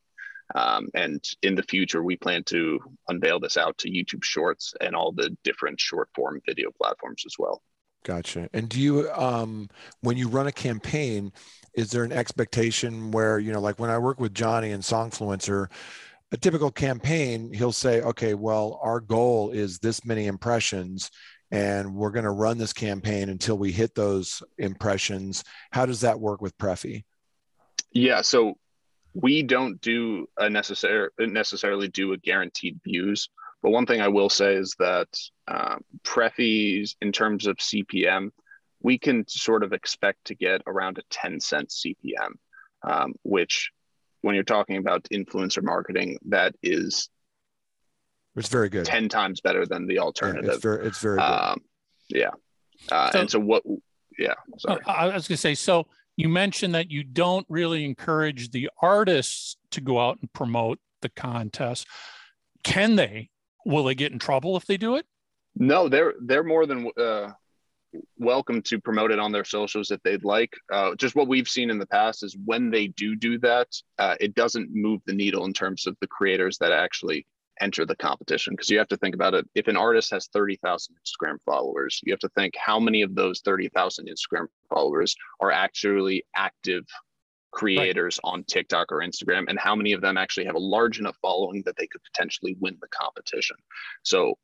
Um, 0.55 0.89
and 0.95 1.23
in 1.43 1.55
the 1.55 1.63
future, 1.63 2.03
we 2.03 2.17
plan 2.17 2.43
to 2.45 2.81
unveil 3.09 3.39
this 3.39 3.57
out 3.57 3.77
to 3.79 3.91
YouTube 3.91 4.25
Shorts 4.25 4.75
and 4.81 4.97
all 4.97 5.13
the 5.13 5.37
different 5.45 5.79
short 5.79 6.09
form 6.15 6.41
video 6.47 6.71
platforms 6.71 7.25
as 7.27 7.35
well. 7.39 7.63
Gotcha. 8.09 8.49
And 8.55 8.71
do 8.71 8.81
you, 8.81 9.11
um, 9.13 9.69
when 10.01 10.17
you 10.17 10.29
run 10.29 10.47
a 10.47 10.53
campaign, 10.53 11.31
is 11.75 11.91
there 11.91 12.05
an 12.05 12.11
expectation 12.11 13.11
where, 13.11 13.39
you 13.39 13.53
know, 13.53 13.61
like 13.61 13.79
when 13.79 13.91
I 13.91 13.99
work 13.99 14.19
with 14.19 14.33
Johnny 14.33 14.71
and 14.71 14.83
Songfluencer, 14.83 15.71
a 16.33 16.37
typical 16.39 16.71
campaign, 16.71 17.53
he'll 17.53 17.71
say, 17.71 18.01
okay, 18.01 18.33
well, 18.33 18.81
our 18.83 19.01
goal 19.01 19.51
is 19.51 19.79
this 19.79 20.07
many 20.07 20.27
impressions 20.27 21.11
and 21.51 21.95
we're 21.95 22.11
going 22.11 22.25
to 22.25 22.31
run 22.31 22.57
this 22.57 22.73
campaign 22.73 23.29
until 23.29 23.59
we 23.59 23.73
hit 23.73 23.95
those 23.95 24.43
impressions. 24.57 25.45
How 25.71 25.85
does 25.85 26.01
that 26.01 26.19
work 26.19 26.41
with 26.41 26.57
Preffy? 26.57 27.05
Yeah. 27.93 28.23
So 28.23 28.57
we 29.13 29.43
don't 29.43 29.83
do 29.83 30.31
a 30.39 30.49
necessary 30.49 31.11
necessarily 31.19 31.89
do 31.89 32.15
a 32.15 32.17
guaranteed 32.17 32.81
views. 32.83 33.29
But 33.63 33.71
one 33.71 33.87
thing 33.87 34.01
I 34.01 34.09
will 34.09 34.31
say 34.31 34.55
is 34.55 34.75
that 34.79 35.09
um, 35.49 35.81
Preffys, 36.05 36.95
in 37.03 37.13
terms 37.13 37.47
of 37.47 37.57
CPM, 37.57 38.31
we 38.81 38.99
can 38.99 39.27
sort 39.27 39.65
of 39.65 39.73
expect 39.73 40.27
to 40.27 40.35
get 40.35 40.63
around 40.67 40.99
a 40.99 41.03
10 41.11 41.41
cent 41.41 41.71
CPM, 41.71 42.35
um, 42.83 43.15
which 43.23 43.71
when 44.21 44.35
you're 44.35 44.45
talking 44.45 44.77
about 44.77 45.09
influencer 45.13 45.63
marketing, 45.63 46.19
that 46.27 46.55
is 46.63 47.09
it's 48.37 48.49
very 48.49 48.69
good. 48.69 48.85
10 48.85 49.09
times 49.09 49.41
better 49.41 49.67
than 49.67 49.87
the 49.87 49.99
alternative. 49.99 50.45
Yeah, 50.45 50.53
it's 50.53 50.63
very, 50.63 50.87
it's 50.87 51.01
very 51.01 51.17
good. 51.17 51.23
Um, 51.23 51.61
yeah. 52.09 52.31
Uh, 52.91 53.11
so, 53.11 53.21
and 53.21 53.31
so 53.31 53.41
what, 53.41 53.65
yeah, 54.17 54.35
sorry. 54.59 54.81
I 54.87 55.07
was 55.07 55.27
going 55.27 55.37
to 55.37 55.37
say, 55.37 55.55
so 55.57 55.89
you 56.17 56.29
mentioned 56.29 56.75
that 56.75 56.91
you 56.91 57.03
don't 57.03 57.47
really 57.49 57.85
encourage 57.85 58.51
the 58.51 58.71
artists 58.81 59.57
to 59.73 59.81
go 59.81 59.99
out 59.99 60.19
and 60.21 60.33
promote 60.33 60.79
the 61.03 61.09
contest. 61.09 61.87
Can 62.63 62.97
they? 62.97 63.31
Will 63.65 63.85
they 63.85 63.95
get 63.95 64.13
in 64.13 64.19
trouble 64.19 64.57
if 64.57 64.67
they 64.67 64.77
do 64.77 64.97
it? 64.97 65.07
No, 65.57 65.89
they're 65.89 66.15
they're 66.21 66.45
more 66.45 66.67
than 66.67 66.91
uh, 66.97 67.33
welcome 68.19 68.63
to 68.63 68.81
promote 68.81 69.11
it 69.11 69.19
on 69.19 69.33
their 69.33 69.45
socials 69.45 69.91
if 69.91 70.03
they'd 70.03 70.25
like. 70.25 70.53
Uh, 70.73 70.95
just 70.95 71.15
what 71.15 71.29
we've 71.29 71.49
seen 71.49 71.71
in 71.71 71.79
the 71.79 71.87
past 71.87 72.23
is 72.23 72.37
when 72.45 72.71
they 72.71 72.89
do 72.89 73.17
do 73.17 73.39
that, 73.41 73.69
uh, 73.99 74.15
it 74.21 74.35
doesn't 74.35 74.71
move 74.73 75.01
the 75.07 75.15
needle 75.15 75.45
in 75.45 75.53
terms 75.53 75.87
of 75.87 75.97
the 76.01 76.07
creators 76.07 76.59
that 76.59 76.73
actually 76.73 77.27
enter 77.61 77.85
the 77.85 77.97
competition 77.97 78.53
because 78.53 78.71
you 78.71 78.79
have 78.79 78.89
to 78.89 78.97
think 78.97 79.15
about 79.15 79.35
it. 79.35 79.49
If 79.55 79.69
an 79.69 79.77
artist 79.77 80.13
has 80.13 80.29
30,000 80.29 80.95
Instagram 80.95 81.39
followers, 81.45 82.01
you 82.05 82.13
have 82.13 82.21
to 82.21 82.29
think 82.31 82.55
how 82.57 82.79
many 82.79 83.03
of 83.03 83.15
those 83.15 83.41
30,000 83.41 84.09
Instagram 84.09 84.47
followers 84.69 85.17
are 85.41 85.51
actually 85.51 86.25
active 86.37 86.85
creators 87.51 88.19
right. 88.25 88.31
on 88.33 88.45
TikTok 88.45 88.93
or 88.93 88.99
Instagram 88.99 89.45
and 89.49 89.59
how 89.59 89.75
many 89.75 89.93
of 89.93 90.01
them 90.01 90.17
actually 90.17 90.47
have 90.47 90.55
a 90.55 90.61
large 90.61 90.99
enough 90.99 91.17
following 91.23 91.63
that 91.65 91.77
they 91.77 91.87
could 91.87 92.03
potentially 92.13 92.57
win 92.61 92.77
the 92.81 92.89
competition. 92.89 93.57
So 94.03 94.35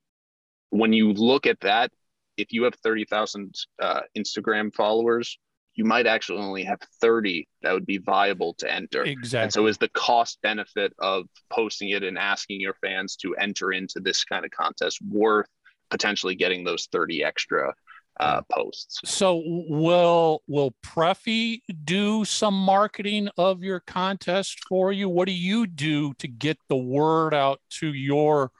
when 0.70 0.92
you 0.92 1.12
look 1.12 1.46
at 1.46 1.60
that, 1.60 1.90
if 2.36 2.52
you 2.52 2.64
have 2.64 2.74
30,000 2.82 3.54
uh, 3.80 4.00
Instagram 4.16 4.74
followers, 4.74 5.38
you 5.74 5.84
might 5.84 6.06
actually 6.06 6.38
only 6.38 6.64
have 6.64 6.78
30 7.00 7.48
that 7.62 7.72
would 7.72 7.86
be 7.86 7.98
viable 7.98 8.54
to 8.54 8.72
enter. 8.72 9.02
Exactly. 9.02 9.44
And 9.44 9.52
so 9.52 9.66
is 9.66 9.78
the 9.78 9.88
cost 9.88 10.38
benefit 10.42 10.92
of 10.98 11.26
posting 11.50 11.90
it 11.90 12.02
and 12.02 12.18
asking 12.18 12.60
your 12.60 12.74
fans 12.74 13.16
to 13.16 13.34
enter 13.36 13.72
into 13.72 14.00
this 14.00 14.24
kind 14.24 14.44
of 14.44 14.50
contest 14.50 15.00
worth 15.02 15.48
potentially 15.90 16.34
getting 16.34 16.64
those 16.64 16.88
30 16.92 17.24
extra 17.24 17.74
uh, 18.20 18.40
posts. 18.50 19.00
So 19.05 19.42
will 19.44 20.42
will 20.46 20.74
Preffy 20.85 21.62
do 21.85 22.24
some 22.24 22.55
marketing 22.55 23.29
of 23.37 23.62
your 23.62 23.81
contest 23.81 24.61
for 24.68 24.92
you? 24.92 25.09
What 25.09 25.27
do 25.27 25.33
you 25.33 25.66
do 25.66 26.14
to 26.14 26.29
get 26.29 26.59
the 26.68 26.77
word 26.77 27.35
out 27.35 27.61
to 27.81 27.92
your 27.92 28.53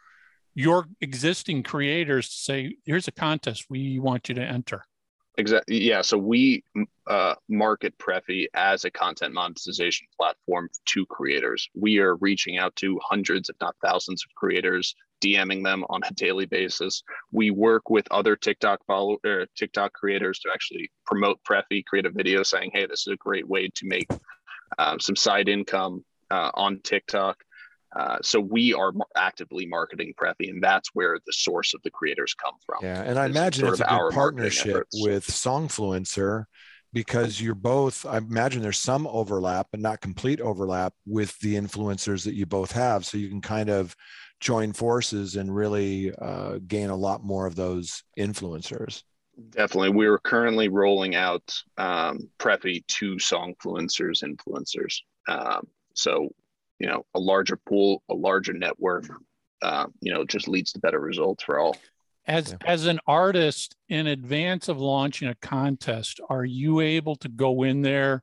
your 0.55 0.87
existing 1.01 1.63
creators 1.63 2.29
to 2.29 2.35
say, 2.37 2.77
here's 2.85 3.09
a 3.09 3.13
contest 3.13 3.67
we 3.69 3.99
want 3.99 4.29
you 4.29 4.35
to 4.37 4.43
enter? 4.43 4.85
Exactly. 5.37 5.83
Yeah. 5.83 6.03
So 6.03 6.17
we 6.17 6.63
uh, 7.09 7.35
market 7.49 7.99
Preffy 7.99 8.47
as 8.55 8.85
a 8.85 8.91
content 8.91 9.35
monetization 9.35 10.07
platform 10.17 10.69
to 10.87 11.07
creators. 11.07 11.69
We 11.75 11.99
are 11.99 12.15
reaching 12.17 12.57
out 12.57 12.77
to 12.77 13.01
hundreds, 13.03 13.49
if 13.49 13.57
not 13.61 13.75
thousands, 13.83 14.25
of 14.25 14.33
creators, 14.37 14.95
DMing 15.25 15.65
them 15.65 15.85
on 15.89 16.01
a 16.05 16.13
daily 16.15 16.47
basis. 16.47 17.03
We 17.33 17.51
work 17.51 17.91
with 17.91 18.07
other 18.11 18.37
TikTok 18.37 18.81
follow 18.87 19.19
or 19.25 19.47
TikTok 19.57 19.93
creators 19.93 20.39
to 20.41 20.51
actually 20.53 20.91
promote 21.07 21.41
Preffy, 21.49 21.85
create 21.85 22.07
a 22.07 22.11
video 22.11 22.43
saying, 22.43 22.71
"Hey, 22.75 22.87
this 22.87 23.07
is 23.07 23.13
a 23.13 23.17
great 23.17 23.49
way 23.49 23.69
to 23.75 23.87
make 23.87 24.09
um, 24.79 25.01
some 25.01 25.17
side 25.17 25.49
income 25.49 26.05
uh, 26.31 26.51
on 26.55 26.81
TikTok." 26.83 27.43
Uh, 27.97 28.19
so 28.23 28.41
we 28.41 28.75
are 28.75 28.93
actively 29.17 29.67
marketing 29.67 30.13
Preffy, 30.21 30.51
and 30.51 30.63
that's 30.63 30.91
where 30.95 31.19
the 31.27 31.33
source 31.33 31.75
of 31.75 31.83
the 31.85 31.91
creators 31.91 32.35
come 32.35 32.55
from. 32.67 32.79
Yeah, 32.83 33.03
and 33.03 33.19
I 33.19 33.27
imagine 33.27 33.67
it's 33.67 33.81
a 33.81 33.85
good 33.85 34.13
partnership 34.13 34.87
with 34.95 35.27
Songfluencer 35.27 36.45
because 36.93 37.41
you're 37.41 37.55
both. 37.55 38.05
I 38.05 38.19
imagine 38.19 38.63
there's 38.63 38.79
some 38.79 39.07
overlap, 39.07 39.69
but 39.71 39.81
not 39.81 40.01
complete 40.01 40.41
overlap 40.41 40.93
with 41.07 41.39
the 41.39 41.55
influencers 41.55 42.25
that 42.25 42.35
you 42.35 42.47
both 42.47 42.73
have. 42.73 43.07
So 43.07 43.17
you 43.17 43.29
can 43.29 43.41
kind 43.41 43.71
of 43.71 43.95
join 44.41 44.73
forces 44.73 45.37
and 45.37 45.55
really 45.55 46.13
uh, 46.15 46.59
gain 46.67 46.91
a 46.91 46.97
lot 46.97 47.25
more 47.25 47.47
of 47.47 47.57
those 47.57 48.03
influencers. 48.19 49.03
Definitely, 49.51 49.91
we're 49.91 50.19
currently 50.19 50.69
rolling 50.69 51.15
out 51.15 51.55
um, 51.77 52.29
Preffy 52.39 52.87
to 52.87 53.17
Songfluencers 53.17 54.23
influencers. 54.23 54.99
Um, 55.27 55.67
so 55.95 56.29
you 56.79 56.87
know 56.87 57.05
a 57.15 57.19
larger 57.19 57.57
pool 57.57 58.03
a 58.11 58.15
larger 58.15 58.53
network 58.53 59.07
uh, 59.63 59.87
you 60.01 60.13
know 60.13 60.25
just 60.25 60.49
leads 60.49 60.73
to 60.73 60.81
better 60.81 61.01
results 61.01 61.45
for 61.45 61.59
all 61.59 61.77
as 62.27 62.51
yeah. 62.51 62.57
as 62.67 62.87
an 62.87 63.01
artist 63.07 63.77
in 63.89 64.07
advance 64.07 64.69
of 64.69 64.79
launching 64.79 65.29
a 65.29 65.35
contest 65.37 66.21
are 66.29 66.45
you 66.45 66.81
able 66.81 67.17
to 67.17 67.29
go 67.29 67.63
in 67.63 67.83
there 67.83 68.23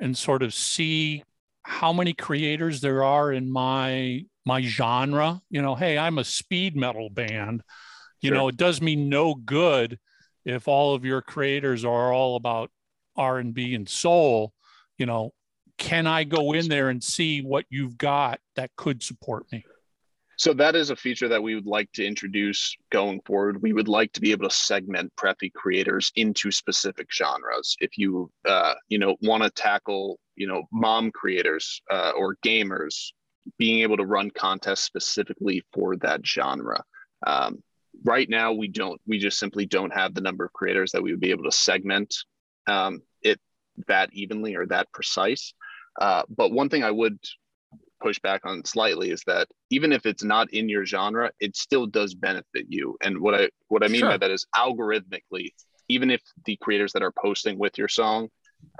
and 0.00 0.16
sort 0.16 0.42
of 0.42 0.54
see 0.54 1.24
how 1.68 1.92
many 1.92 2.12
creators 2.12 2.80
there 2.80 3.04
are 3.04 3.32
in 3.32 3.50
my 3.50 4.24
my 4.46 4.62
genre 4.62 5.40
you 5.50 5.60
know 5.60 5.74
hey 5.74 5.98
i'm 5.98 6.18
a 6.18 6.24
speed 6.24 6.74
metal 6.74 7.10
band 7.10 7.62
you 8.20 8.28
sure. 8.28 8.36
know 8.36 8.48
it 8.48 8.56
does 8.56 8.80
me 8.80 8.96
no 8.96 9.34
good 9.34 9.98
if 10.44 10.66
all 10.66 10.94
of 10.94 11.04
your 11.04 11.20
creators 11.20 11.84
are 11.84 12.12
all 12.12 12.36
about 12.36 12.70
r&b 13.16 13.74
and 13.74 13.88
soul 13.88 14.52
you 14.96 15.06
know 15.06 15.32
can 15.78 16.08
I 16.08 16.24
go 16.24 16.52
in 16.52 16.68
there 16.68 16.90
and 16.90 17.02
see 17.02 17.40
what 17.40 17.64
you've 17.70 17.96
got 17.96 18.40
that 18.56 18.74
could 18.76 19.02
support 19.02 19.46
me? 19.50 19.64
So 20.38 20.54
that 20.54 20.76
is 20.76 20.90
a 20.90 20.96
feature 20.96 21.26
that 21.28 21.42
we 21.42 21.56
would 21.56 21.66
like 21.66 21.90
to 21.94 22.06
introduce 22.06 22.76
going 22.90 23.20
forward. 23.26 23.60
We 23.60 23.72
would 23.72 23.88
like 23.88 24.12
to 24.12 24.20
be 24.20 24.30
able 24.30 24.48
to 24.48 24.54
segment 24.54 25.12
Preffy 25.16 25.52
creators 25.52 26.12
into 26.14 26.52
specific 26.52 27.08
genres. 27.12 27.76
If 27.80 27.98
you, 27.98 28.30
uh, 28.44 28.74
you 28.88 28.98
know, 28.98 29.16
want 29.20 29.42
to 29.42 29.50
tackle, 29.50 30.20
you 30.36 30.46
know, 30.46 30.62
mom 30.70 31.10
creators 31.10 31.82
uh, 31.90 32.12
or 32.16 32.36
gamers, 32.46 33.10
being 33.58 33.80
able 33.80 33.96
to 33.96 34.06
run 34.06 34.30
contests 34.30 34.82
specifically 34.82 35.64
for 35.72 35.96
that 35.96 36.24
genre. 36.24 36.84
Um, 37.26 37.60
right 38.04 38.28
now, 38.28 38.52
we 38.52 38.68
don't. 38.68 39.00
We 39.08 39.18
just 39.18 39.40
simply 39.40 39.66
don't 39.66 39.92
have 39.92 40.14
the 40.14 40.20
number 40.20 40.44
of 40.44 40.52
creators 40.52 40.92
that 40.92 41.02
we 41.02 41.10
would 41.10 41.20
be 41.20 41.30
able 41.30 41.44
to 41.44 41.52
segment 41.52 42.14
um, 42.68 43.02
it 43.22 43.40
that 43.88 44.10
evenly 44.12 44.54
or 44.54 44.66
that 44.66 44.92
precise. 44.92 45.52
Uh, 46.00 46.22
but 46.28 46.52
one 46.52 46.68
thing 46.68 46.84
I 46.84 46.92
would 46.92 47.18
push 48.00 48.18
back 48.20 48.42
on 48.44 48.64
slightly 48.64 49.10
is 49.10 49.22
that 49.26 49.48
even 49.70 49.92
if 49.92 50.06
it's 50.06 50.24
not 50.24 50.52
in 50.52 50.68
your 50.68 50.84
genre, 50.84 51.30
it 51.40 51.56
still 51.56 51.86
does 51.86 52.14
benefit 52.14 52.66
you. 52.68 52.96
And 53.02 53.20
what 53.20 53.34
I 53.34 53.50
what 53.68 53.84
I 53.84 53.88
mean 53.88 54.00
sure. 54.00 54.10
by 54.10 54.16
that 54.18 54.30
is 54.30 54.46
algorithmically, 54.54 55.52
even 55.88 56.10
if 56.10 56.22
the 56.44 56.56
creators 56.56 56.92
that 56.92 57.02
are 57.02 57.12
posting 57.12 57.58
with 57.58 57.78
your 57.78 57.88
song 57.88 58.28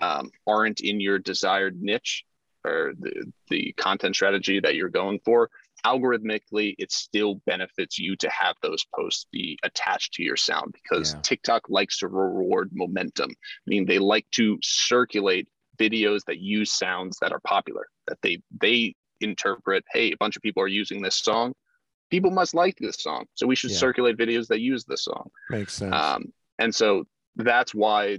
um, 0.03 0.31
aren't 0.47 0.81
in 0.81 1.01
your 1.01 1.19
desired 1.19 1.81
niche 1.81 2.25
or 2.65 2.93
the, 2.99 3.33
the 3.49 3.73
content 3.77 4.15
strategy 4.15 4.61
that 4.61 4.75
you're 4.75 4.89
going 4.89 5.21
for, 5.25 5.49
algorithmically 5.87 6.75
it 6.79 6.91
still 6.91 7.37
benefits 7.47 7.99
you 7.99 8.17
to 8.17 8.29
have 8.31 8.57
those 8.63 8.85
posts 8.95 9.27
be 9.31 9.59
attached 9.63 10.13
to 10.15 10.23
your 10.23 10.37
sound 10.37 10.75
because 10.83 11.15
yeah. 11.15 11.21
TikTok 11.23 11.69
likes 11.69 11.99
to 11.99 12.09
reward 12.09 12.71
momentum, 12.73 13.31
meaning 13.67 13.87
they 13.87 13.99
like 13.99 14.27
to 14.33 14.59
circulate 14.63 15.49
videos 15.79 16.25
that 16.27 16.39
use 16.39 16.73
sounds 16.73 17.19
that 17.21 17.33
are 17.33 17.41
popular 17.41 17.87
that 18.09 18.19
they 18.23 18.43
they 18.61 18.95
interpret 19.21 19.85
hey 19.93 20.13
a 20.13 20.17
bunch 20.17 20.37
of 20.37 20.43
people 20.43 20.63
are 20.63 20.69
using 20.69 21.03
this 21.03 21.17
song. 21.17 21.55
People 22.11 22.31
must 22.31 22.55
like 22.55 22.77
this 22.79 22.97
song. 22.99 23.27
So 23.35 23.47
we 23.47 23.55
should 23.55 23.71
yeah. 23.71 23.77
circulate 23.77 24.17
videos 24.17 24.47
that 24.49 24.61
use 24.61 24.85
this 24.85 25.05
song. 25.05 25.29
Makes 25.51 25.75
sense. 25.75 25.95
Um, 25.95 26.33
and 26.59 26.75
so 26.75 27.05
that's 27.37 27.75
why 27.75 28.19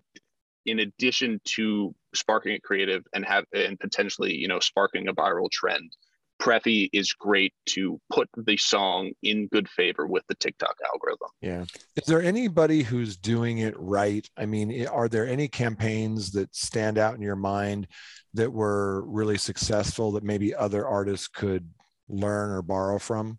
in 0.65 0.79
addition 0.79 1.41
to 1.43 1.95
sparking 2.13 2.53
a 2.53 2.59
creative 2.59 3.03
and 3.13 3.25
have 3.25 3.45
and 3.53 3.79
potentially 3.79 4.35
you 4.35 4.47
know 4.47 4.59
sparking 4.59 5.07
a 5.07 5.13
viral 5.13 5.49
trend 5.51 5.91
Preffy 6.39 6.89
is 6.93 7.11
great 7.13 7.53
to 7.67 7.99
put 8.11 8.29
the 8.37 8.55
song 8.55 9.11
in 9.23 9.47
good 9.47 9.69
favor 9.69 10.07
with 10.07 10.23
the 10.27 10.35
TikTok 10.35 10.75
algorithm. 10.91 11.27
Yeah. 11.41 11.65
Is 11.95 12.05
there 12.07 12.21
anybody 12.21 12.81
who's 12.81 13.17
doing 13.17 13.59
it 13.59 13.75
right? 13.77 14.27
I 14.37 14.45
mean, 14.45 14.87
are 14.87 15.09
there 15.09 15.27
any 15.27 15.47
campaigns 15.47 16.31
that 16.31 16.55
stand 16.55 16.97
out 16.97 17.15
in 17.15 17.21
your 17.21 17.35
mind 17.35 17.87
that 18.33 18.51
were 18.51 19.03
really 19.05 19.37
successful 19.37 20.13
that 20.13 20.23
maybe 20.23 20.55
other 20.55 20.87
artists 20.87 21.27
could 21.27 21.69
learn 22.07 22.51
or 22.51 22.61
borrow 22.61 22.99
from? 22.99 23.37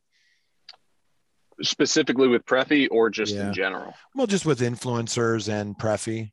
Specifically 1.63 2.29
with 2.29 2.45
Preffy 2.45 2.89
or 2.91 3.09
just 3.09 3.35
yeah. 3.35 3.49
in 3.49 3.55
general? 3.55 3.95
Well, 4.15 4.27
just 4.27 4.47
with 4.47 4.61
influencers 4.61 5.49
and 5.49 5.77
Preffy. 5.79 6.33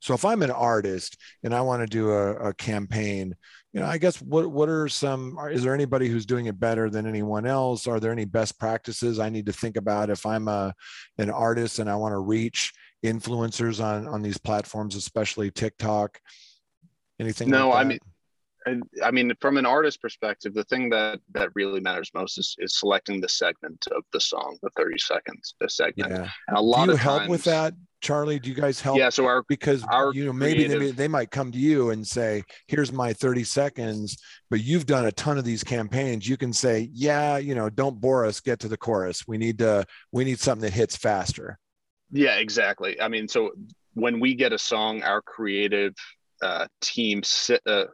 So 0.00 0.14
if 0.14 0.24
I'm 0.24 0.42
an 0.42 0.52
artist 0.52 1.16
and 1.42 1.52
I 1.52 1.62
want 1.62 1.82
to 1.82 1.86
do 1.86 2.10
a, 2.10 2.50
a 2.50 2.54
campaign, 2.54 3.34
you 3.76 3.82
know, 3.82 3.88
I 3.88 3.98
guess 3.98 4.22
what 4.22 4.50
what 4.50 4.70
are 4.70 4.88
some? 4.88 5.38
Is 5.50 5.62
there 5.62 5.74
anybody 5.74 6.08
who's 6.08 6.24
doing 6.24 6.46
it 6.46 6.58
better 6.58 6.88
than 6.88 7.06
anyone 7.06 7.46
else? 7.46 7.86
Are 7.86 8.00
there 8.00 8.10
any 8.10 8.24
best 8.24 8.58
practices 8.58 9.18
I 9.18 9.28
need 9.28 9.44
to 9.46 9.52
think 9.52 9.76
about 9.76 10.08
if 10.08 10.24
I'm 10.24 10.48
a 10.48 10.74
an 11.18 11.28
artist 11.28 11.78
and 11.78 11.90
I 11.90 11.96
want 11.96 12.12
to 12.12 12.18
reach 12.18 12.72
influencers 13.04 13.84
on 13.84 14.08
on 14.08 14.22
these 14.22 14.38
platforms, 14.38 14.96
especially 14.96 15.50
TikTok? 15.50 16.18
Anything? 17.20 17.50
No, 17.50 17.68
like 17.68 17.84
I 17.84 17.88
mean. 17.88 17.98
I 19.04 19.12
mean, 19.12 19.32
from 19.40 19.58
an 19.58 19.66
artist 19.66 20.02
perspective, 20.02 20.52
the 20.52 20.64
thing 20.64 20.90
that 20.90 21.20
that 21.34 21.50
really 21.54 21.78
matters 21.78 22.10
most 22.14 22.36
is, 22.36 22.56
is 22.58 22.76
selecting 22.76 23.20
the 23.20 23.28
segment 23.28 23.86
of 23.94 24.02
the 24.12 24.18
song, 24.18 24.58
the 24.60 24.70
thirty 24.76 24.98
seconds, 24.98 25.54
the 25.60 25.68
segment. 25.70 26.10
Yeah. 26.10 26.28
And 26.48 26.56
a 26.56 26.60
lot 26.60 26.86
Do 26.86 26.90
you 26.90 26.94
of 26.94 27.00
help 27.00 27.20
times, 27.20 27.30
with 27.30 27.44
that? 27.44 27.74
Charlie, 28.00 28.38
do 28.38 28.48
you 28.48 28.54
guys 28.54 28.80
help? 28.80 28.98
Yeah, 28.98 29.08
so 29.08 29.26
our 29.26 29.42
because 29.48 29.82
our 29.84 30.12
you 30.12 30.26
know 30.26 30.32
maybe 30.32 30.64
creative... 30.66 30.80
they, 30.80 30.90
they 30.90 31.08
might 31.08 31.30
come 31.30 31.50
to 31.52 31.58
you 31.58 31.90
and 31.90 32.06
say, 32.06 32.42
"Here's 32.66 32.92
my 32.92 33.12
30 33.12 33.44
seconds," 33.44 34.18
but 34.50 34.62
you've 34.62 34.86
done 34.86 35.06
a 35.06 35.12
ton 35.12 35.38
of 35.38 35.44
these 35.44 35.64
campaigns. 35.64 36.28
You 36.28 36.36
can 36.36 36.52
say, 36.52 36.90
"Yeah, 36.92 37.38
you 37.38 37.54
know, 37.54 37.70
don't 37.70 38.00
bore 38.00 38.26
us. 38.26 38.40
Get 38.40 38.60
to 38.60 38.68
the 38.68 38.76
chorus. 38.76 39.26
We 39.26 39.38
need 39.38 39.58
to 39.58 39.86
we 40.12 40.24
need 40.24 40.38
something 40.38 40.62
that 40.62 40.74
hits 40.74 40.96
faster." 40.96 41.58
Yeah, 42.12 42.36
exactly. 42.36 43.00
I 43.00 43.08
mean, 43.08 43.28
so 43.28 43.52
when 43.94 44.20
we 44.20 44.34
get 44.34 44.52
a 44.52 44.58
song, 44.58 45.02
our 45.02 45.22
creative 45.22 45.94
uh, 46.42 46.66
team 46.80 47.22
uh, 47.66 47.84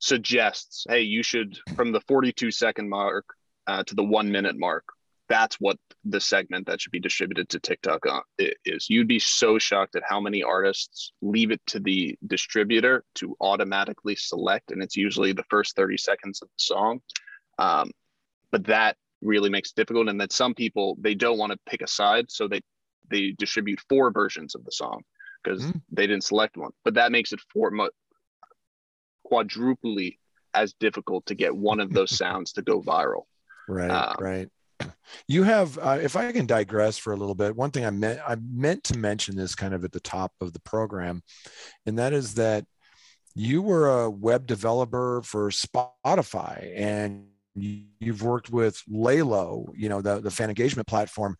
suggests, 0.00 0.84
"Hey, 0.88 1.02
you 1.02 1.22
should 1.22 1.56
from 1.76 1.92
the 1.92 2.00
42 2.08 2.50
second 2.50 2.88
mark 2.88 3.24
uh, 3.66 3.84
to 3.84 3.94
the 3.94 4.04
one 4.04 4.30
minute 4.30 4.58
mark." 4.58 4.84
That's 5.28 5.56
what 5.56 5.78
the 6.04 6.20
segment 6.20 6.66
that 6.66 6.80
should 6.80 6.92
be 6.92 7.00
distributed 7.00 7.48
to 7.48 7.60
TikTok 7.60 8.04
is. 8.38 8.90
You'd 8.90 9.08
be 9.08 9.18
so 9.18 9.58
shocked 9.58 9.94
at 9.94 10.02
how 10.06 10.20
many 10.20 10.42
artists 10.42 11.12
leave 11.22 11.50
it 11.50 11.60
to 11.68 11.80
the 11.80 12.18
distributor 12.26 13.04
to 13.16 13.36
automatically 13.40 14.16
select, 14.16 14.72
and 14.72 14.82
it's 14.82 14.96
usually 14.96 15.32
the 15.32 15.44
first 15.48 15.76
30 15.76 15.96
seconds 15.96 16.42
of 16.42 16.48
the 16.48 16.62
song. 16.62 17.00
Um, 17.58 17.90
but 18.50 18.64
that 18.66 18.96
really 19.20 19.50
makes 19.50 19.70
it 19.70 19.76
difficult. 19.76 20.08
And 20.08 20.20
that 20.20 20.32
some 20.32 20.54
people 20.54 20.96
they 21.00 21.14
don't 21.14 21.38
want 21.38 21.52
to 21.52 21.58
pick 21.66 21.82
a 21.82 21.88
side, 21.88 22.26
so 22.30 22.48
they 22.48 22.60
they 23.10 23.34
distribute 23.38 23.80
four 23.88 24.10
versions 24.10 24.54
of 24.54 24.64
the 24.64 24.72
song. 24.72 25.02
because 25.42 25.64
mm. 25.64 25.80
they 25.90 26.06
didn't 26.06 26.24
select 26.24 26.56
one. 26.56 26.72
But 26.84 26.94
that 26.94 27.12
makes 27.12 27.32
it 27.32 27.40
four 27.52 27.70
mu- 27.70 27.88
quadruply 29.24 30.18
as 30.54 30.74
difficult 30.74 31.26
to 31.26 31.34
get 31.34 31.54
one 31.56 31.80
of 31.80 31.92
those 31.92 32.16
sounds 32.16 32.52
to 32.52 32.62
go 32.62 32.80
viral. 32.82 33.22
Right, 33.68 33.90
um, 33.90 34.16
right. 34.18 34.48
You 35.28 35.42
have, 35.42 35.78
uh, 35.78 35.98
if 36.00 36.16
I 36.16 36.32
can 36.32 36.46
digress 36.46 36.98
for 36.98 37.12
a 37.12 37.16
little 37.16 37.34
bit, 37.34 37.56
one 37.56 37.70
thing 37.70 37.84
I 37.84 37.90
meant 37.90 38.20
I 38.26 38.36
meant 38.36 38.84
to 38.84 38.98
mention 38.98 39.36
this 39.36 39.54
kind 39.54 39.74
of 39.74 39.84
at 39.84 39.92
the 39.92 40.00
top 40.00 40.32
of 40.40 40.52
the 40.52 40.60
program, 40.60 41.22
and 41.86 41.98
that 41.98 42.12
is 42.12 42.34
that 42.34 42.64
you 43.34 43.62
were 43.62 44.02
a 44.02 44.10
web 44.10 44.46
developer 44.46 45.22
for 45.22 45.50
Spotify, 45.50 46.72
and 46.76 47.26
you've 47.54 48.22
worked 48.22 48.50
with 48.50 48.82
Laylo, 48.90 49.66
you 49.76 49.88
know, 49.88 50.00
the 50.00 50.20
the 50.20 50.30
fan 50.30 50.48
engagement 50.48 50.88
platform. 50.88 51.36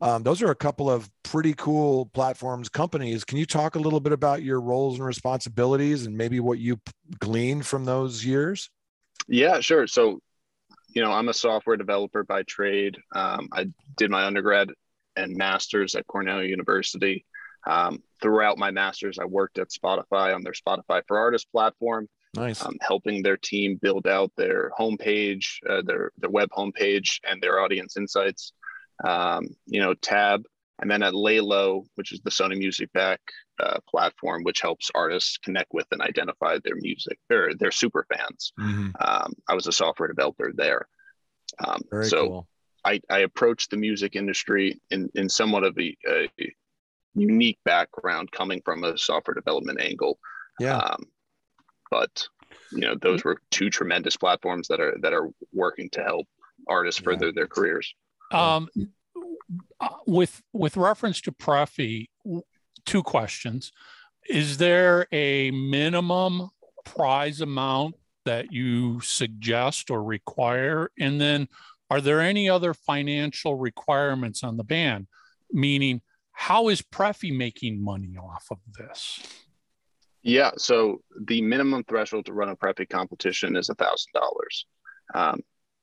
Um, 0.00 0.22
those 0.22 0.42
are 0.42 0.50
a 0.50 0.56
couple 0.56 0.90
of 0.90 1.08
pretty 1.22 1.54
cool 1.54 2.06
platforms 2.06 2.68
companies. 2.68 3.24
Can 3.24 3.38
you 3.38 3.46
talk 3.46 3.76
a 3.76 3.78
little 3.78 4.00
bit 4.00 4.12
about 4.12 4.42
your 4.42 4.60
roles 4.60 4.98
and 4.98 5.06
responsibilities 5.06 6.04
and 6.04 6.16
maybe 6.16 6.38
what 6.38 6.58
you 6.58 6.78
gleaned 7.18 7.64
from 7.64 7.86
those 7.86 8.24
years? 8.24 8.68
Yeah 9.26 9.60
sure. 9.60 9.86
So 9.86 10.20
you 10.96 11.02
know 11.02 11.12
i'm 11.12 11.28
a 11.28 11.34
software 11.34 11.76
developer 11.76 12.24
by 12.24 12.42
trade. 12.44 12.96
Um, 13.14 13.48
i 13.52 13.66
did 13.96 14.10
my 14.10 14.24
undergrad 14.24 14.70
and 15.14 15.36
masters 15.36 15.94
at 15.94 16.06
cornell 16.06 16.42
university. 16.42 17.24
Um, 17.66 18.02
throughout 18.22 18.58
my 18.58 18.70
masters 18.70 19.18
i 19.20 19.24
worked 19.24 19.58
at 19.58 19.68
spotify 19.68 20.34
on 20.34 20.42
their 20.42 20.54
spotify 20.54 21.02
for 21.06 21.18
artists 21.18 21.48
platform 21.50 22.08
nice. 22.34 22.64
um, 22.64 22.76
helping 22.80 23.22
their 23.22 23.36
team 23.36 23.78
build 23.80 24.06
out 24.06 24.32
their 24.36 24.70
homepage 24.78 25.58
uh, 25.68 25.82
their, 25.82 26.12
their 26.16 26.30
web 26.30 26.48
homepage 26.56 27.20
and 27.28 27.42
their 27.42 27.60
audience 27.60 27.96
insights. 27.96 28.52
Um, 29.04 29.48
you 29.66 29.80
know, 29.80 29.92
Tab, 29.92 30.44
and 30.80 30.90
then 30.90 31.02
at 31.02 31.14
Laylo, 31.14 31.84
which 31.94 32.12
is 32.12 32.20
the 32.20 32.30
Sony 32.30 32.58
Music 32.58 32.92
Back 32.92 33.20
uh, 33.58 33.78
platform, 33.88 34.42
which 34.44 34.60
helps 34.60 34.90
artists 34.94 35.38
connect 35.38 35.72
with 35.72 35.86
and 35.90 36.02
identify 36.02 36.58
their 36.62 36.76
music, 36.76 37.18
their 37.28 37.54
their 37.54 37.70
super 37.70 38.06
fans. 38.14 38.52
Mm-hmm. 38.60 38.90
Um, 39.00 39.32
I 39.48 39.54
was 39.54 39.66
a 39.66 39.72
software 39.72 40.08
developer 40.08 40.52
there. 40.54 40.86
Um, 41.66 41.80
Very 41.90 42.06
so 42.06 42.26
cool. 42.26 42.48
I, 42.84 43.00
I 43.10 43.18
approached 43.20 43.70
the 43.70 43.76
music 43.76 44.14
industry 44.14 44.80
in, 44.90 45.10
in 45.14 45.28
somewhat 45.28 45.64
of 45.64 45.76
a, 45.78 45.96
a 46.08 46.28
unique 47.14 47.58
background 47.64 48.30
coming 48.30 48.62
from 48.64 48.84
a 48.84 48.96
software 48.96 49.34
development 49.34 49.80
angle. 49.80 50.18
Yeah. 50.60 50.76
Um, 50.76 51.04
but 51.90 52.28
you 52.70 52.80
know, 52.80 52.94
those 53.00 53.24
were 53.24 53.40
two 53.50 53.70
tremendous 53.70 54.16
platforms 54.16 54.68
that 54.68 54.80
are 54.80 54.96
that 55.00 55.12
are 55.12 55.30
working 55.52 55.88
to 55.90 56.02
help 56.02 56.26
artists 56.68 57.00
yeah. 57.00 57.04
further 57.04 57.32
their 57.32 57.46
careers. 57.46 57.94
Um, 58.32 58.68
with 60.06 60.42
with 60.52 60.76
reference 60.76 61.20
to 61.22 61.32
Preffy, 61.32 62.08
two 62.84 63.02
questions: 63.02 63.72
Is 64.28 64.58
there 64.58 65.06
a 65.12 65.50
minimum 65.50 66.50
prize 66.84 67.40
amount 67.40 67.96
that 68.24 68.52
you 68.52 69.00
suggest 69.00 69.90
or 69.90 70.02
require, 70.02 70.90
and 70.98 71.20
then 71.20 71.48
are 71.90 72.00
there 72.00 72.20
any 72.20 72.50
other 72.50 72.74
financial 72.74 73.54
requirements 73.54 74.42
on 74.42 74.56
the 74.56 74.64
band? 74.64 75.06
Meaning, 75.52 76.02
how 76.32 76.68
is 76.68 76.82
Preffy 76.82 77.34
making 77.34 77.82
money 77.82 78.16
off 78.16 78.46
of 78.50 78.58
this? 78.76 79.20
Yeah, 80.22 80.50
so 80.56 81.02
the 81.24 81.40
minimum 81.40 81.84
threshold 81.84 82.26
to 82.26 82.32
run 82.32 82.48
a 82.48 82.56
Preffy 82.56 82.88
competition 82.88 83.56
is 83.56 83.68
a 83.68 83.76
thousand 83.76 84.12
dollars. 84.12 84.66
Um, 85.14 85.40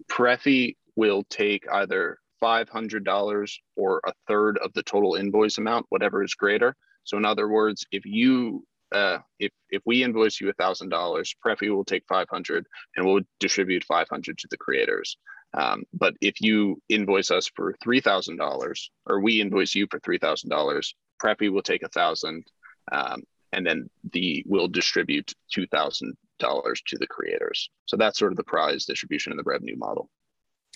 Preffy 0.09 0.75
will 0.97 1.23
take 1.29 1.65
either 1.71 2.19
$500 2.43 3.53
or 3.75 4.01
a 4.05 4.13
third 4.27 4.57
of 4.57 4.73
the 4.73 4.83
total 4.83 5.15
invoice 5.15 5.57
amount, 5.57 5.85
whatever 5.89 6.23
is 6.23 6.35
greater. 6.35 6.75
So 7.05 7.17
in 7.17 7.25
other 7.25 7.47
words, 7.47 7.85
if 7.91 8.05
you 8.05 8.65
uh, 8.91 9.17
if 9.39 9.51
if 9.69 9.81
we 9.85 10.03
invoice 10.03 10.39
you 10.39 10.53
$1,000, 10.53 11.35
Preffy 11.43 11.69
will 11.69 11.83
take 11.83 12.03
500 12.07 12.67
and 12.95 13.05
we'll 13.05 13.21
distribute 13.39 13.83
500 13.85 14.37
to 14.37 14.47
the 14.51 14.57
creators. 14.57 15.17
Um, 15.55 15.83
but 15.93 16.13
if 16.21 16.41
you 16.41 16.81
invoice 16.89 17.31
us 17.31 17.49
for 17.55 17.75
$3,000 17.83 18.89
or 19.07 19.19
we 19.19 19.41
invoice 19.41 19.73
you 19.73 19.87
for 19.89 19.99
$3,000, 19.99 20.93
Preffy 21.21 21.51
will 21.51 21.61
take 21.61 21.83
a 21.83 21.89
thousand 21.89 22.45
um, 22.91 23.23
and 23.51 23.65
then 23.65 23.89
the 24.11 24.43
will 24.47 24.67
distribute 24.67 25.33
$2,000 25.55 26.13
to 26.39 26.97
the 26.97 27.07
creators. 27.07 27.69
So 27.85 27.97
that's 27.97 28.19
sort 28.19 28.31
of 28.31 28.37
the 28.37 28.43
prize 28.43 28.85
distribution 28.85 29.31
and 29.31 29.39
the 29.39 29.43
revenue 29.43 29.77
model. 29.77 30.09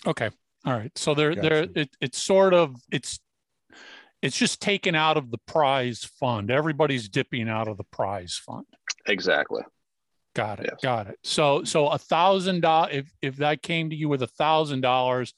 Okay. 0.06 0.30
All 0.64 0.72
right. 0.72 0.96
So 0.96 1.14
they're 1.14 1.34
gotcha. 1.34 1.48
they're 1.48 1.82
it, 1.82 1.96
it's 2.00 2.22
sort 2.22 2.54
of 2.54 2.74
it's 2.90 3.20
it's 4.22 4.36
just 4.36 4.60
taken 4.60 4.94
out 4.94 5.16
of 5.16 5.30
the 5.30 5.38
prize 5.38 6.04
fund. 6.04 6.50
Everybody's 6.50 7.08
dipping 7.08 7.48
out 7.48 7.68
of 7.68 7.76
the 7.76 7.84
prize 7.84 8.40
fund. 8.44 8.66
Exactly. 9.06 9.62
Got 10.34 10.60
it. 10.60 10.66
Yes. 10.70 10.80
Got 10.82 11.06
it. 11.08 11.18
So 11.22 11.64
so 11.64 11.88
a 11.88 11.98
thousand 11.98 12.60
dollars 12.60 12.94
if 12.94 13.12
if 13.22 13.36
that 13.36 13.62
came 13.62 13.90
to 13.90 13.96
you 13.96 14.08
with 14.08 14.22
a 14.22 14.26
thousand 14.26 14.80
dollars, 14.80 15.34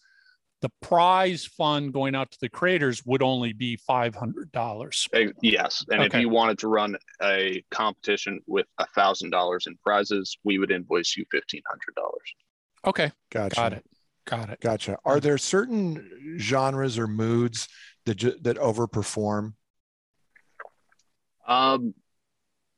the 0.63 0.71
prize 0.83 1.47
fund 1.47 1.93
going 1.93 2.15
out 2.15 2.31
to 2.33 2.39
the 2.41 2.49
creators 2.49 3.05
would 3.07 3.23
only 3.23 3.53
be 3.53 3.77
five 3.77 4.15
hundred 4.15 4.53
dollars. 4.53 5.09
Yes, 5.43 5.85
and 5.91 6.01
okay. 6.03 6.17
if 6.19 6.21
you 6.21 6.29
wanted 6.29 6.59
to 6.59 6.69
run 6.69 6.97
a 7.23 7.65
competition 7.71 8.41
with 8.47 8.67
a 8.79 8.87
thousand 8.95 9.31
dollars 9.31 9.67
in 9.67 9.77
prizes, 9.83 10.37
we 10.45 10.59
would 10.59 10.71
invoice 10.71 11.17
you 11.17 11.25
fifteen 11.31 11.63
hundred 11.67 11.95
dollars. 11.97 12.35
Okay, 12.87 13.13
gotcha. 13.31 13.57
Got 13.57 13.73
it. 13.75 13.87
Got 14.27 14.51
it. 14.51 14.61
Gotcha. 14.61 14.99
Are 15.05 15.21
there 15.21 15.39
certain 15.39 16.39
genres 16.39 16.99
or 16.99 17.07
moods 17.07 17.69
that 18.07 18.21
that 18.43 18.57
overperform? 18.59 19.55
Um, 21.47 21.95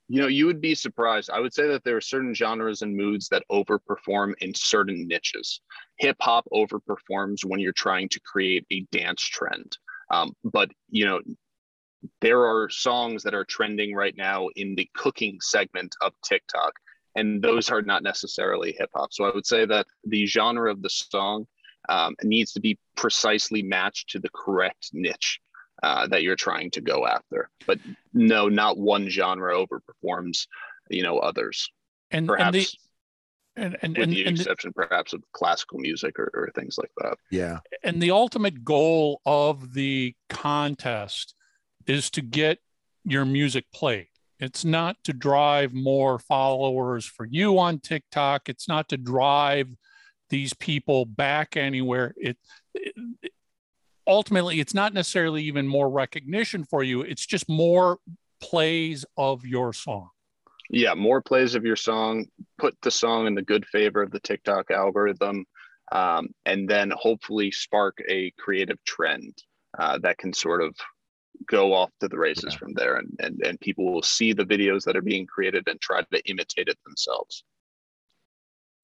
you 0.09 0.21
know, 0.21 0.29
you 0.29 0.47
would 0.47 0.61
be 0.61 0.75
surprised. 0.75 1.31
I 1.31 1.41
would 1.41 1.55
say 1.55 1.69
that 1.69 1.85
there 1.85 1.97
are 1.97 2.03
certain 2.03 2.35
genres 2.35 2.83
and 2.83 2.97
moods 2.97 3.29
that 3.29 3.45
overperform 3.51 4.35
in 4.41 4.55
certain 4.55 5.07
niches. 5.07 5.61
Hip 5.99 6.17
hop 6.21 6.47
overperforms 6.53 7.45
when 7.45 7.61
you're 7.61 7.73
trying 7.73 8.09
to 8.11 8.21
create 8.21 8.67
a 8.71 8.87
dance 8.93 9.23
trend. 9.23 9.77
Um, 10.11 10.35
but 10.45 10.71
you 10.91 11.05
know, 11.07 11.21
there 12.21 12.45
are 12.45 12.69
songs 12.69 13.23
that 13.23 13.35
are 13.35 13.45
trending 13.45 13.95
right 13.95 14.17
now 14.17 14.49
in 14.57 14.75
the 14.75 14.89
cooking 14.95 15.39
segment 15.41 15.95
of 16.01 16.13
TikTok 16.25 16.75
and 17.15 17.43
those 17.43 17.71
are 17.71 17.83
not 17.83 18.03
necessarily 18.03 18.75
hip 18.79 18.91
hop. 18.95 19.13
So 19.13 19.25
I 19.25 19.35
would 19.35 19.47
say 19.47 19.67
that 19.67 19.87
the 20.05 20.27
genre 20.27 20.71
of 20.71 20.83
the 20.83 20.91
song 20.91 21.47
um, 21.89 22.15
needs 22.23 22.53
to 22.53 22.61
be 22.61 22.79
precisely 22.97 23.63
matched 23.63 24.11
to 24.11 24.19
the 24.19 24.31
correct 24.31 24.91
niche 24.93 25.41
uh, 25.83 26.07
that 26.09 26.23
you're 26.23 26.37
trying 26.37 26.71
to 26.73 26.81
go 26.81 27.07
after. 27.07 27.51
But 27.67 27.79
no, 28.15 28.49
not 28.49 28.79
one 28.79 29.09
genre 29.09 29.55
overperforms, 29.55 30.47
you 30.89 31.03
know, 31.03 31.19
others. 31.19 31.71
And 32.11 32.29
perhaps. 32.29 32.47
And 32.47 32.55
the- 32.55 32.69
and, 33.55 33.77
and, 33.83 33.99
with 33.99 34.05
and, 34.05 34.13
the 34.13 34.27
exception 34.27 34.73
perhaps 34.73 35.13
of 35.13 35.23
classical 35.33 35.79
music 35.79 36.19
or, 36.19 36.31
or 36.33 36.51
things 36.55 36.79
like 36.79 36.91
that. 36.97 37.19
Yeah. 37.31 37.59
And 37.83 38.01
the 38.01 38.11
ultimate 38.11 38.65
goal 38.65 39.21
of 39.27 39.75
the 39.75 40.15
contest 40.31 41.35
is 41.87 42.09
to 42.13 42.23
get 42.23 42.61
your 43.05 43.27
music 43.27 43.67
played. 43.71 44.07
It's 44.43 44.65
not 44.65 44.97
to 45.05 45.13
drive 45.13 45.73
more 45.73 46.19
followers 46.19 47.07
for 47.07 47.25
you 47.25 47.61
on 47.61 47.79
TikTok. 47.79 48.49
It's 48.49 48.67
not 48.67 48.89
to 48.89 48.97
drive 48.97 49.69
these 50.31 50.53
people 50.53 51.05
back 51.05 51.57
anywhere. 51.57 52.13
It, 52.17 52.37
it, 52.75 53.33
ultimately 54.05 54.59
it's 54.59 54.75
not 54.75 54.95
necessarily 54.95 55.45
even 55.45 55.69
more 55.69 55.89
recognition 55.89 56.65
for 56.65 56.83
you. 56.83 57.03
It's 57.03 57.25
just 57.25 57.49
more 57.49 57.99
plays 58.41 59.05
of 59.17 59.47
your 59.47 59.73
song. 59.73 60.09
Yeah, 60.71 60.95
more 60.95 61.23
plays 61.23 61.55
of 61.55 61.65
your 61.65 61.77
song. 61.77 62.27
Put 62.59 62.77
the 62.83 62.91
song 62.91 63.29
in 63.29 63.37
the 63.37 63.43
good 63.43 63.65
favor 63.67 64.03
of 64.03 64.11
the 64.11 64.19
TikTok 64.19 64.73
algorithm, 64.73 65.45
um, 65.93 66.31
and 66.47 66.69
then 66.69 66.93
hopefully 66.97 67.53
spark 67.53 68.03
a 68.09 68.33
creative 68.41 68.83
trend 68.85 69.35
uh, 69.79 69.99
that 69.99 70.19
can 70.19 70.33
sort 70.33 70.63
of 70.63 70.75
go 71.47 71.73
off 71.75 71.91
to 72.01 72.09
the 72.09 72.19
races 72.19 72.53
yeah. 72.53 72.59
from 72.59 72.73
there 72.75 72.97
and, 72.97 73.17
and 73.21 73.41
and 73.45 73.61
people 73.61 73.93
will 73.93 74.03
see 74.03 74.33
the 74.33 74.45
videos 74.45 74.85
that 74.85 74.97
are 74.97 75.03
being 75.03 75.27
created 75.27 75.67
and 75.67 75.81
try 75.81 76.03
to 76.03 76.31
imitate 76.31 76.69
it 76.69 76.79
themselves. 76.85 77.45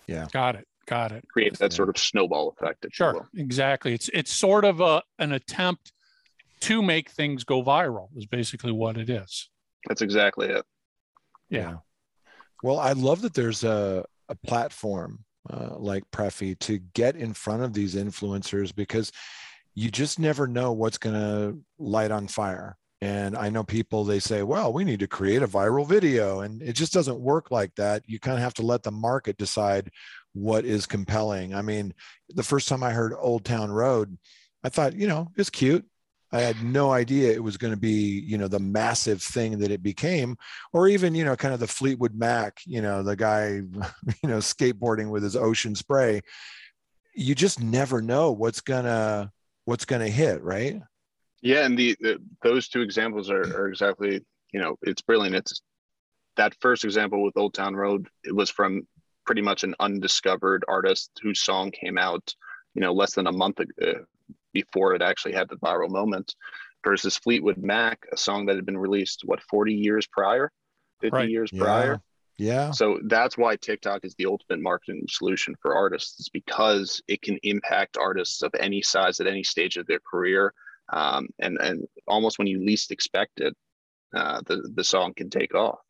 Yeah. 0.06 0.26
Got 0.32 0.56
it. 0.56 0.66
Got 0.86 1.12
it. 1.12 1.26
Create 1.28 1.58
that 1.58 1.72
sort 1.72 1.90
of 1.90 1.98
snowball 1.98 2.54
effect 2.58 2.86
sure. 2.92 3.28
exactly. 3.36 3.92
It's 3.92 4.08
it's 4.12 4.32
sort 4.32 4.64
of 4.64 4.80
a 4.80 5.02
an 5.18 5.32
attempt 5.32 5.92
to 6.60 6.82
make 6.82 7.10
things 7.10 7.44
go 7.44 7.62
viral 7.62 8.08
is 8.16 8.26
basically 8.26 8.72
what 8.72 8.96
it 8.96 9.10
is. 9.10 9.50
That's 9.86 10.02
exactly 10.02 10.48
it. 10.48 10.64
Yeah, 11.50 11.60
yeah. 11.60 11.76
well 12.62 12.78
i 12.78 12.92
love 12.92 13.22
that 13.22 13.32
there's 13.32 13.64
a, 13.64 14.04
a 14.28 14.34
platform 14.46 15.24
uh, 15.50 15.76
like 15.78 16.04
Preffy 16.10 16.58
to 16.58 16.78
get 16.92 17.16
in 17.16 17.32
front 17.32 17.62
of 17.62 17.72
these 17.72 17.94
influencers 17.94 18.74
because 18.74 19.10
you 19.78 19.92
just 19.92 20.18
never 20.18 20.48
know 20.48 20.72
what's 20.72 20.98
going 20.98 21.14
to 21.14 21.56
light 21.78 22.10
on 22.10 22.26
fire. 22.26 22.76
And 23.00 23.36
I 23.36 23.48
know 23.48 23.62
people, 23.62 24.02
they 24.02 24.18
say, 24.18 24.42
well, 24.42 24.72
we 24.72 24.82
need 24.82 24.98
to 24.98 25.06
create 25.06 25.40
a 25.40 25.46
viral 25.46 25.86
video. 25.86 26.40
And 26.40 26.60
it 26.60 26.72
just 26.72 26.92
doesn't 26.92 27.20
work 27.20 27.52
like 27.52 27.72
that. 27.76 28.02
You 28.06 28.18
kind 28.18 28.36
of 28.36 28.42
have 28.42 28.54
to 28.54 28.62
let 28.62 28.82
the 28.82 28.90
market 28.90 29.36
decide 29.36 29.92
what 30.32 30.64
is 30.64 30.84
compelling. 30.84 31.54
I 31.54 31.62
mean, 31.62 31.94
the 32.28 32.42
first 32.42 32.66
time 32.66 32.82
I 32.82 32.90
heard 32.90 33.14
Old 33.16 33.44
Town 33.44 33.70
Road, 33.70 34.18
I 34.64 34.68
thought, 34.68 34.96
you 34.96 35.06
know, 35.06 35.28
it's 35.36 35.48
cute. 35.48 35.86
I 36.32 36.40
had 36.40 36.60
no 36.64 36.90
idea 36.90 37.32
it 37.32 37.44
was 37.44 37.56
going 37.56 37.72
to 37.72 37.78
be, 37.78 38.20
you 38.26 38.36
know, 38.36 38.48
the 38.48 38.58
massive 38.58 39.22
thing 39.22 39.60
that 39.60 39.70
it 39.70 39.80
became, 39.80 40.36
or 40.72 40.88
even, 40.88 41.14
you 41.14 41.24
know, 41.24 41.36
kind 41.36 41.54
of 41.54 41.60
the 41.60 41.68
Fleetwood 41.68 42.16
Mac, 42.16 42.58
you 42.66 42.82
know, 42.82 43.04
the 43.04 43.14
guy, 43.14 43.46
you 43.52 44.28
know, 44.28 44.38
skateboarding 44.38 45.08
with 45.08 45.22
his 45.22 45.36
ocean 45.36 45.76
spray. 45.76 46.20
You 47.14 47.36
just 47.36 47.62
never 47.62 48.02
know 48.02 48.32
what's 48.32 48.60
gonna 48.60 49.30
what's 49.68 49.84
gonna 49.84 50.08
hit, 50.08 50.42
right? 50.42 50.80
Yeah, 51.42 51.66
and 51.66 51.78
the, 51.78 51.94
the 52.00 52.18
those 52.42 52.68
two 52.68 52.80
examples 52.80 53.30
are, 53.30 53.42
are 53.42 53.68
exactly, 53.68 54.24
you 54.50 54.60
know, 54.60 54.76
it's 54.80 55.02
brilliant. 55.02 55.36
It's 55.36 55.60
that 56.36 56.54
first 56.60 56.84
example 56.84 57.22
with 57.22 57.36
Old 57.36 57.52
Town 57.52 57.76
Road. 57.76 58.08
It 58.24 58.34
was 58.34 58.48
from 58.48 58.88
pretty 59.26 59.42
much 59.42 59.64
an 59.64 59.74
undiscovered 59.78 60.64
artist 60.68 61.10
whose 61.22 61.40
song 61.40 61.70
came 61.70 61.98
out, 61.98 62.34
you 62.74 62.80
know, 62.80 62.94
less 62.94 63.14
than 63.14 63.26
a 63.26 63.32
month 63.32 63.60
ago, 63.60 63.72
uh, 63.86 64.04
before 64.54 64.94
it 64.94 65.02
actually 65.02 65.34
had 65.34 65.50
the 65.50 65.56
viral 65.56 65.90
moment 65.90 66.34
versus 66.82 67.18
Fleetwood 67.18 67.58
Mac, 67.58 68.06
a 68.10 68.16
song 68.16 68.46
that 68.46 68.56
had 68.56 68.64
been 68.64 68.78
released, 68.78 69.20
what, 69.26 69.42
40 69.42 69.74
years 69.74 70.06
prior, 70.06 70.50
50 71.02 71.14
right. 71.14 71.28
years 71.28 71.50
yeah. 71.52 71.62
prior. 71.62 72.00
Yeah. 72.38 72.70
So 72.70 73.00
that's 73.04 73.36
why 73.36 73.56
TikTok 73.56 74.04
is 74.04 74.14
the 74.14 74.26
ultimate 74.26 74.60
marketing 74.60 75.04
solution 75.08 75.56
for 75.60 75.74
artists, 75.74 76.20
is 76.20 76.28
because 76.28 77.02
it 77.08 77.20
can 77.20 77.36
impact 77.42 77.96
artists 77.96 78.42
of 78.42 78.54
any 78.60 78.80
size 78.80 79.18
at 79.18 79.26
any 79.26 79.42
stage 79.42 79.76
of 79.76 79.86
their 79.86 80.00
career. 80.08 80.54
Um, 80.92 81.28
and, 81.40 81.58
and 81.60 81.86
almost 82.06 82.38
when 82.38 82.46
you 82.46 82.64
least 82.64 82.92
expect 82.92 83.40
it, 83.40 83.54
uh, 84.14 84.40
the, 84.46 84.70
the 84.74 84.84
song 84.84 85.14
can 85.14 85.30
take 85.30 85.54
off. 85.54 85.80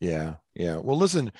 Yeah. 0.00 0.34
Yeah. 0.54 0.76
Well, 0.76 0.98
listen, 0.98 1.32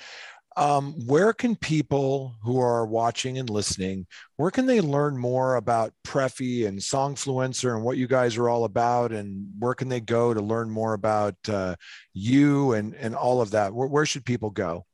um, 0.57 0.93
where 1.05 1.33
can 1.33 1.55
people 1.55 2.35
who 2.41 2.59
are 2.59 2.85
watching 2.85 3.37
and 3.37 3.49
listening 3.49 4.07
where 4.37 4.51
can 4.51 4.65
they 4.65 4.81
learn 4.81 5.17
more 5.17 5.55
about 5.55 5.93
Preffy 6.05 6.67
and 6.67 6.79
songfluencer 6.79 7.75
and 7.75 7.83
what 7.83 7.97
you 7.97 8.07
guys 8.07 8.37
are 8.37 8.49
all 8.49 8.63
about 8.63 9.11
and 9.11 9.47
where 9.59 9.73
can 9.73 9.89
they 9.89 9.99
go 9.99 10.33
to 10.33 10.41
learn 10.41 10.69
more 10.69 10.93
about 10.93 11.35
uh, 11.49 11.75
you 12.13 12.73
and 12.73 12.93
and 12.95 13.15
all 13.15 13.41
of 13.41 13.51
that 13.51 13.73
where, 13.73 13.87
where 13.87 14.05
should 14.05 14.25
people 14.25 14.49
go 14.49 14.85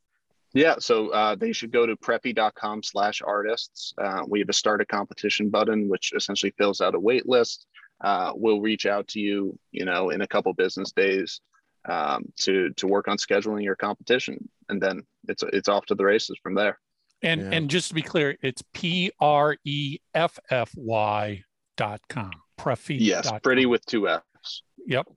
yeah, 0.53 0.75
so 0.79 1.07
uh, 1.11 1.35
they 1.35 1.53
should 1.53 1.71
go 1.71 1.85
to 1.85 1.95
preffy.com 1.95 2.83
slash 2.83 3.21
artists. 3.25 3.93
Uh, 3.97 4.23
we 4.27 4.39
have 4.39 4.49
a 4.49 4.53
start 4.53 4.81
a 4.81 4.85
competition 4.85 5.49
button, 5.49 5.87
which 5.87 6.11
essentially 6.13 6.53
fills 6.57 6.81
out 6.81 6.93
a 6.93 6.99
wait 6.99 7.25
list. 7.25 7.67
Uh, 8.03 8.33
we'll 8.35 8.59
reach 8.59 8.85
out 8.85 9.07
to 9.09 9.21
you, 9.21 9.57
you 9.71 9.85
know, 9.85 10.09
in 10.09 10.21
a 10.21 10.27
couple 10.27 10.53
business 10.53 10.91
days 10.91 11.39
um, 11.87 12.25
to 12.41 12.71
to 12.71 12.87
work 12.87 13.07
on 13.07 13.17
scheduling 13.17 13.63
your 13.63 13.75
competition, 13.75 14.49
and 14.69 14.81
then 14.81 15.03
it's 15.27 15.43
it's 15.53 15.69
off 15.69 15.85
to 15.87 15.95
the 15.95 16.05
races 16.05 16.37
from 16.41 16.55
there. 16.55 16.79
And 17.23 17.41
yeah. 17.41 17.49
and 17.51 17.69
just 17.69 17.89
to 17.89 17.93
be 17.93 18.01
clear, 18.01 18.37
it's 18.41 18.63
P 18.73 19.11
R 19.19 19.55
E 19.65 19.99
F 20.13 20.39
F 20.49 20.71
Y 20.75 21.43
dot 21.77 22.01
com. 22.09 22.31
Preffy. 22.59 22.97
Yes, 22.99 23.31
pretty 23.43 23.65
with 23.65 23.85
two 23.85 24.07
F's. 24.07 24.63
Yep. 24.85 25.07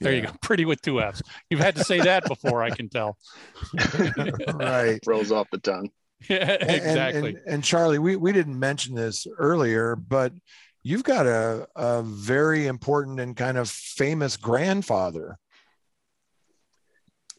There 0.00 0.12
yeah. 0.12 0.20
you 0.20 0.26
go. 0.26 0.32
Pretty 0.42 0.64
with 0.64 0.80
two 0.82 1.00
F's. 1.00 1.22
You've 1.50 1.60
had 1.60 1.76
to 1.76 1.84
say 1.84 1.98
that 2.00 2.24
before, 2.26 2.62
I 2.62 2.70
can 2.70 2.88
tell. 2.88 3.16
right. 4.54 5.00
Rolls 5.06 5.32
off 5.32 5.48
the 5.50 5.58
tongue. 5.58 5.90
Yeah, 6.28 6.52
exactly. 6.52 7.18
And, 7.18 7.26
and, 7.26 7.38
and, 7.46 7.64
Charlie, 7.64 7.98
we, 7.98 8.16
we 8.16 8.32
didn't 8.32 8.58
mention 8.58 8.94
this 8.94 9.26
earlier, 9.38 9.96
but 9.96 10.32
you've 10.82 11.04
got 11.04 11.26
a, 11.26 11.68
a 11.76 12.02
very 12.02 12.66
important 12.66 13.20
and 13.20 13.36
kind 13.36 13.56
of 13.56 13.70
famous 13.70 14.36
grandfather. 14.36 15.38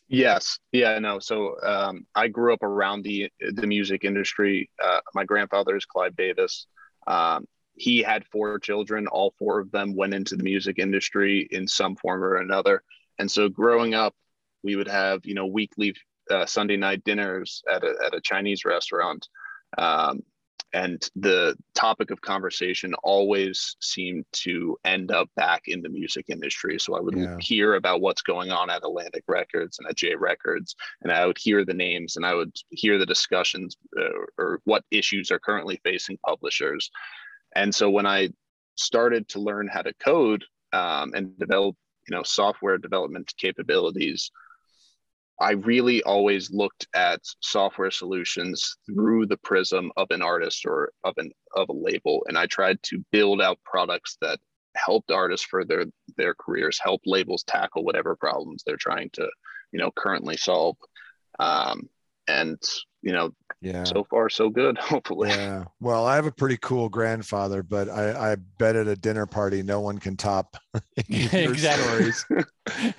Yes, 0.10 0.58
yeah, 0.72 0.98
no. 0.98 1.20
So 1.20 1.56
um, 1.62 2.06
I 2.16 2.28
grew 2.30 2.52
up 2.54 2.64
around 2.64 3.04
the 3.04 3.30
the 3.40 3.68
music 3.68 4.04
industry. 4.04 4.70
Uh, 4.84 5.02
my 5.14 5.24
grandfather 5.24 5.76
is 5.76 5.86
Clive 5.86 6.16
Davis. 6.16 6.66
Um, 7.06 7.46
he 7.76 8.00
had 8.02 8.26
four 8.26 8.58
children. 8.60 9.08
All 9.08 9.34
four 9.38 9.60
of 9.60 9.72
them 9.72 9.96
went 9.96 10.16
into 10.16 10.36
the 10.36 10.44
music 10.44 10.80
industry 10.80 11.48
in 11.52 11.68
some 11.68 11.96
form 11.96 12.24
or 12.24 12.38
another. 12.38 12.82
And 13.20 13.30
so 13.30 13.50
growing 13.50 13.94
up, 13.94 14.16
we 14.64 14.76
would 14.76 14.88
have 14.88 15.26
you 15.26 15.36
know 15.36 15.46
weekly 15.46 15.94
uh, 16.32 16.48
Sunday 16.48 16.78
night 16.78 17.04
dinners 17.04 17.62
at 17.72 17.84
a 17.84 17.94
at 18.06 18.16
a 18.16 18.22
Chinese 18.22 18.66
restaurant. 18.66 19.28
Um, 19.78 20.22
and 20.74 21.10
the 21.16 21.56
topic 21.74 22.12
of 22.12 22.22
conversation 22.22 22.94
always 23.04 23.76
seemed 23.80 24.26
to 24.32 24.78
end 24.86 25.12
up 25.12 25.30
back 25.36 25.64
in 25.68 25.82
the 25.82 25.90
music 25.90 26.26
industry 26.30 26.80
so 26.80 26.96
i 26.96 27.00
would 27.00 27.16
yeah. 27.16 27.36
hear 27.40 27.76
about 27.76 28.02
what's 28.02 28.22
going 28.22 28.52
on 28.52 28.70
at 28.70 28.84
atlantic 28.84 29.24
records 29.28 29.80
and 29.80 29.88
at 29.88 29.96
j 29.96 30.16
records 30.16 30.76
and 31.02 31.12
i 31.12 31.26
would 31.26 31.38
hear 31.38 31.66
the 31.66 31.74
names 31.74 32.16
and 32.16 32.26
i 32.26 32.34
would 32.34 32.56
hear 32.70 32.98
the 32.98 33.06
discussions 33.06 33.78
uh, 34.00 34.04
or 34.38 34.62
what 34.66 34.84
issues 34.92 35.32
are 35.32 35.40
currently 35.40 35.80
facing 35.84 36.18
publishers 36.26 36.90
and 37.56 37.74
so 37.74 37.90
when 37.90 38.06
i 38.06 38.30
started 38.76 39.28
to 39.28 39.40
learn 39.40 39.68
how 39.68 39.82
to 39.82 39.94
code 39.96 40.44
um, 40.74 41.12
and 41.14 41.38
develop 41.40 41.76
you 42.08 42.16
know 42.16 42.24
software 42.24 42.78
development 42.78 43.34
capabilities 43.38 44.32
I 45.40 45.52
really 45.52 46.04
always 46.04 46.52
looked 46.52 46.88
at 46.94 47.22
software 47.40 47.92
solutions 47.92 48.76
through 48.86 49.28
the 49.28 49.38
prism 49.38 49.92
of 49.96 50.08
an 50.12 50.22
artist 50.22 50.66
or 50.66 50.92
of 51.04 51.14
an 51.18 51.32
of 51.56 51.70
a 51.70 51.74
label, 51.74 52.26
and 52.28 52.38
I 52.38 52.46
tried 52.46 52.82
to 52.84 53.04
build 53.12 53.42
out 53.42 53.60
products 53.64 54.18
that 54.22 54.40
helped 54.76 55.12
artists 55.12 55.46
for 55.46 55.64
their 55.64 55.86
their 56.18 56.36
careers, 56.36 56.80
help 56.82 57.02
labels 57.06 57.44
tackle 57.44 57.84
whatever 57.84 58.16
problems 58.16 58.64
they're 58.66 58.78
trying 58.78 59.10
to, 59.14 59.30
you 59.72 59.80
know, 59.80 59.92
currently 59.96 60.38
solve. 60.38 60.76
Um, 61.40 61.90
and 62.28 62.62
you 63.02 63.14
know, 63.14 63.32
yeah. 63.62 63.84
so 63.84 64.06
far 64.10 64.30
so 64.30 64.50
good 64.50 64.78
hopefully. 64.80 65.30
Yeah. 65.30 65.66
Well 65.80 66.06
i 66.06 66.16
have 66.16 66.26
a 66.26 66.32
pretty 66.32 66.58
cool 66.58 66.90
grandfather 66.90 67.64
but 67.64 67.90
i 67.90 68.32
i 68.32 68.36
bet 68.58 68.76
at 68.76 68.88
a 68.88 68.96
dinner 68.96 69.26
party 69.26 69.64
no 69.64 69.80
one 69.82 69.98
can 69.98 70.16
top 70.16 70.58
exactly. 71.10 72.12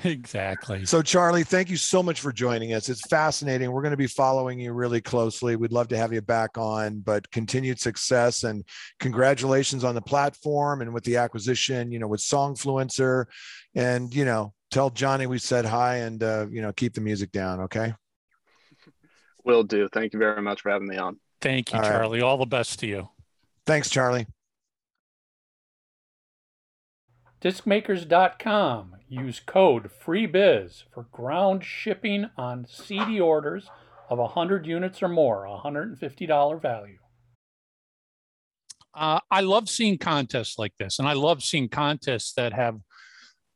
exactly. 0.05 0.85
So 0.87 1.03
charlie 1.03 1.45
thank 1.45 1.71
you 1.71 1.77
so 1.77 2.03
much 2.03 2.21
for 2.21 2.33
joining 2.33 2.73
us. 2.75 2.89
It's 2.89 3.07
fascinating. 3.09 3.71
We're 3.73 3.83
going 3.83 3.93
to 3.93 3.97
be 3.97 4.07
following 4.07 4.59
you 4.61 4.73
really 4.73 5.01
closely. 5.01 5.57
We'd 5.57 5.73
love 5.73 5.89
to 5.89 5.97
have 5.97 6.13
you 6.13 6.21
back 6.21 6.59
on 6.59 7.01
but 7.01 7.31
continued 7.31 7.81
success 7.81 8.45
and 8.45 8.65
congratulations 8.99 9.85
on 9.85 9.95
the 9.95 10.03
platform 10.03 10.83
and 10.83 10.93
with 10.93 11.05
the 11.05 11.17
acquisition 11.17 11.93
you 11.93 11.99
know 11.99 12.09
with 12.09 12.21
songfluencer. 12.21 13.27
And 13.75 14.15
you 14.15 14.25
know 14.25 14.53
tell 14.71 14.91
johnny 14.91 15.27
we 15.27 15.39
said 15.39 15.65
hi 15.65 15.97
and 15.97 16.23
uh, 16.23 16.47
you 16.51 16.63
know 16.63 16.73
keep 16.73 16.95
the 16.95 17.01
music 17.01 17.33
down 17.33 17.61
okay 17.61 17.93
Will 19.45 19.63
do. 19.63 19.89
Thank 19.93 20.13
you 20.13 20.19
very 20.19 20.43
much 20.43 20.63
for 20.63 20.71
having 20.71 20.89
me 20.89 20.97
on. 20.97 21.19
Thank 21.41 21.73
you, 21.73 21.79
All 21.79 21.85
Charlie. 21.85 22.21
Right. 22.21 22.27
All 22.27 22.39
the 22.39 22.47
best 22.47 22.79
to 22.81 22.87
you. 22.87 23.09
Thanks, 23.67 23.89
Charlie. 23.89 24.27
Discmakers.com. 27.41 28.97
Use 29.09 29.41
code 29.41 29.91
FREEBIZ 29.91 30.85
for 30.93 31.05
ground 31.11 31.65
shipping 31.65 32.29
on 32.37 32.67
CD 32.69 33.21
orders 33.21 33.69
of 34.09 34.19
100 34.19 34.67
units 34.67 35.03
or 35.03 35.09
more, 35.09 35.47
$150 35.47 36.63
value. 36.63 36.99
Uh, 38.93 39.21
I 39.31 39.41
love 39.41 39.69
seeing 39.69 39.99
contests 39.99 40.59
like 40.59 40.73
this, 40.79 40.99
and 40.99 41.09
I 41.09 41.15
love 41.15 41.43
seeing 41.43 41.69
contests 41.69 42.33
that 42.35 42.53
have 42.53 42.81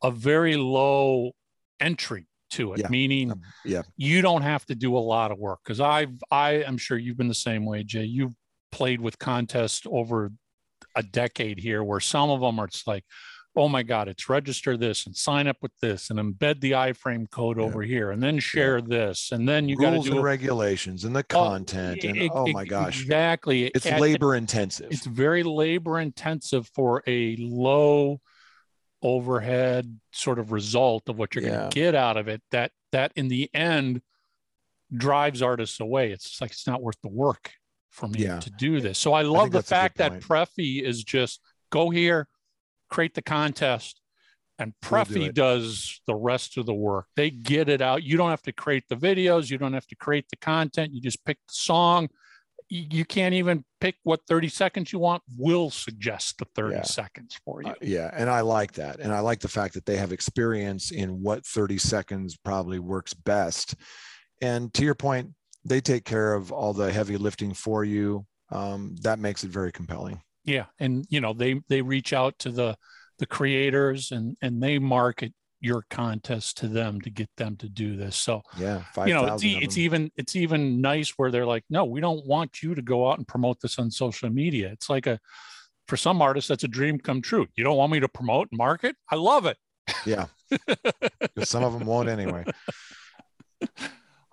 a 0.03 0.11
very 0.11 0.57
low 0.57 1.33
entry 1.81 2.27
to 2.55 2.73
it, 2.75 2.81
yeah. 2.81 2.88
meaning 2.88 3.33
um, 3.33 3.40
yeah. 3.64 3.83
you 3.97 4.23
don't 4.23 4.43
have 4.43 4.64
to 4.67 4.75
do 4.75 4.97
a 4.97 4.99
lot 4.99 5.31
of 5.31 5.38
work. 5.38 5.61
Because 5.64 5.81
I've 5.81 6.17
I 6.31 6.62
am 6.62 6.77
sure 6.77 6.97
you've 6.97 7.17
been 7.17 7.29
the 7.29 7.35
same 7.35 7.64
way, 7.64 7.83
Jay. 7.83 8.05
You've 8.05 8.35
played 8.73 9.01
with 9.01 9.19
contests 9.19 9.87
over 9.90 10.33
a 10.97 11.03
decade 11.03 11.59
here, 11.59 11.83
where 11.83 12.01
some 12.01 12.31
of 12.31 12.40
them 12.40 12.59
are 12.59 12.67
it's 12.67 12.87
like, 12.87 13.05
oh 13.57 13.69
my 13.69 13.83
God, 13.83 14.09
it's 14.09 14.29
register 14.29 14.77
this 14.77 15.07
and 15.07 15.17
sign 15.17 15.47
up 15.47 15.57
with 15.62 15.73
this 15.81 16.11
and 16.11 16.19
embed 16.19 16.61
the 16.61 16.73
iframe 16.73 17.31
code 17.31 17.59
yeah. 17.59 17.64
over 17.64 17.83
here 17.83 18.11
and 18.11 18.23
then 18.23 18.38
share 18.38 18.79
yeah. 18.79 18.85
this 18.87 19.31
and 19.33 19.49
then 19.49 19.69
you 19.69 19.77
got 19.77 19.90
to 19.90 20.01
do 20.01 20.17
and 20.17 20.25
regulations 20.25 21.05
and 21.05 21.14
the 21.14 21.21
oh, 21.21 21.35
content 21.35 22.01
oh, 22.05 22.09
and 22.09 22.17
it, 22.17 22.31
oh 22.35 22.47
my 22.49 22.64
gosh, 22.64 23.01
exactly. 23.01 23.67
It's 23.67 23.87
labor 23.87 24.35
intensive. 24.35 24.88
It's 24.90 25.07
very 25.07 25.43
labor 25.43 26.01
intensive 26.01 26.69
for 26.75 27.03
a 27.07 27.37
low 27.38 28.21
overhead 29.05 30.01
sort 30.12 30.38
of 30.38 30.51
result 30.51 31.09
of 31.09 31.19
what 31.19 31.35
you're 31.35 31.45
yeah. 31.45 31.51
going 31.51 31.71
to 31.71 31.75
get 31.75 31.95
out 31.95 32.17
of 32.17 32.27
it 32.27 32.43
that 32.51 32.73
that 32.90 33.12
in 33.14 33.29
the 33.29 33.49
end 33.55 34.01
drives 34.93 35.43
artists 35.43 35.78
away. 35.78 36.11
It's 36.11 36.41
like 36.41 36.51
it's 36.51 36.66
not 36.66 36.83
worth 36.83 37.01
the 37.03 37.09
work 37.09 37.53
for 37.91 38.09
me 38.09 38.20
yeah. 38.20 38.41
to 38.41 38.51
do 38.51 38.81
this. 38.81 38.99
So 38.99 39.12
i 39.12 39.22
love 39.22 39.55
I 39.55 39.59
the 39.59 39.62
fact 39.62 39.99
that 39.99 40.20
preffy 40.20 40.83
is 40.83 41.05
just 41.05 41.41
go 41.70 41.91
here 41.91 42.26
create 42.91 43.14
the 43.14 43.22
contest 43.22 44.01
and 44.59 44.72
preffy 44.81 45.14
we'll 45.14 45.26
do 45.26 45.33
does 45.33 46.01
the 46.07 46.14
rest 46.14 46.57
of 46.57 46.66
the 46.66 46.74
work. 46.74 47.07
They 47.16 47.31
get 47.31 47.68
it 47.68 47.81
out. 47.81 48.05
You 48.05 48.16
don't 48.16 48.31
have 48.31 48.43
to 48.43 48.53
create 48.53 48.85
the 48.89 48.97
videos. 48.97 49.51
You 49.51 49.59
don't 49.59 49.72
have 49.72 49.87
to 49.89 49.97
create 49.97 50.26
the 50.31 50.37
content. 50.37 50.95
You 50.95 51.01
just 51.01 51.24
pick 51.24 51.39
the 51.49 51.55
song 51.55 52.09
you 52.69 53.05
can't 53.05 53.35
even 53.35 53.65
pick 53.81 53.97
what 54.03 54.21
30 54.29 54.49
seconds 54.49 54.93
you 54.93 54.99
want. 54.99 55.23
Will 55.37 55.71
suggest 55.71 56.39
the 56.39 56.47
30 56.55 56.75
yeah. 56.75 56.83
seconds 56.83 57.39
for 57.45 57.62
you. 57.62 57.71
Uh, 57.71 57.75
yeah 57.81 58.11
and 58.15 58.31
i 58.31 58.41
like 58.41 58.73
that 58.73 59.01
and 59.01 59.12
i 59.12 59.21
like 59.21 59.41
the 59.41 59.49
fact 59.49 59.75
that 59.75 59.87
they 59.87 59.97
have 59.97 60.12
experience 60.12 60.91
in 60.91 61.23
what 61.23 61.47
30 61.47 61.79
seconds 61.79 62.37
probably 62.37 62.79
works 62.79 63.15
best. 63.15 63.75
And 64.41 64.73
to 64.75 64.85
your 64.85 64.95
point 64.95 65.31
they 65.65 65.81
take 65.81 66.05
care 66.05 66.35
of 66.35 66.53
all 66.53 66.73
the 66.75 66.93
heavy 66.93 67.17
lifting 67.17 67.55
for 67.55 67.85
you. 67.85 68.27
Um, 68.51 68.97
that 69.01 69.19
makes 69.19 69.43
it 69.45 69.51
very 69.51 69.73
compelling. 69.73 70.21
Yeah 70.45 70.67
and 70.79 71.07
you 71.09 71.21
know 71.21 71.33
they 71.33 71.61
they 71.69 71.83
reach 71.83 72.12
out 72.12 72.39
to 72.41 72.51
the 72.51 72.77
the 73.19 73.27
creators 73.27 74.11
and 74.11 74.37
and 74.43 74.62
they 74.62 74.79
market 74.79 75.33
your 75.65 75.85
contest 75.89 76.59
to 76.59 76.69
them 76.69 77.01
to 77.01 77.11
get 77.11 77.31
them 77.37 77.57
to 77.57 77.69
do 77.69 77.97
this. 77.97 78.17
So 78.17 78.43
yeah, 78.59 78.83
5, 78.93 79.09
you 79.09 79.15
know, 79.15 79.35
it's, 79.35 79.43
it's 79.45 79.79
even 79.79 80.11
it's 80.17 80.37
even 80.37 80.81
nice 80.81 81.11
where 81.17 81.31
they're 81.31 81.47
like, 81.47 81.65
no, 81.71 81.85
we 81.85 82.01
don't 82.01 82.27
want 82.27 82.62
you 82.62 82.75
to 82.75 82.83
go 82.83 83.11
out 83.11 83.19
and 83.19 83.27
promote 83.27 83.61
this 83.61 83.79
on 83.79 83.91
social 83.91 84.29
media. 84.29 84.71
It's 84.73 84.91
like 84.91 85.07
a 85.07 85.19
for 85.89 85.97
some 85.97 86.23
artists, 86.23 86.49
that's 86.49 86.65
a 86.65 86.69
dream 86.69 86.99
come 86.99 87.23
true. 87.23 87.47
You 87.57 87.65
don't 87.65 87.77
want 87.77 87.93
me 87.93 88.01
to 88.01 88.09
promote 88.09 88.49
and 88.51 88.59
market? 88.59 88.97
I 89.11 89.17
love 89.17 89.47
it. 89.47 89.57
Yeah. 90.07 90.27
some 91.45 91.65
of 91.65 91.73
them 91.73 91.87
won't 91.87 92.09
anyway. 92.09 92.45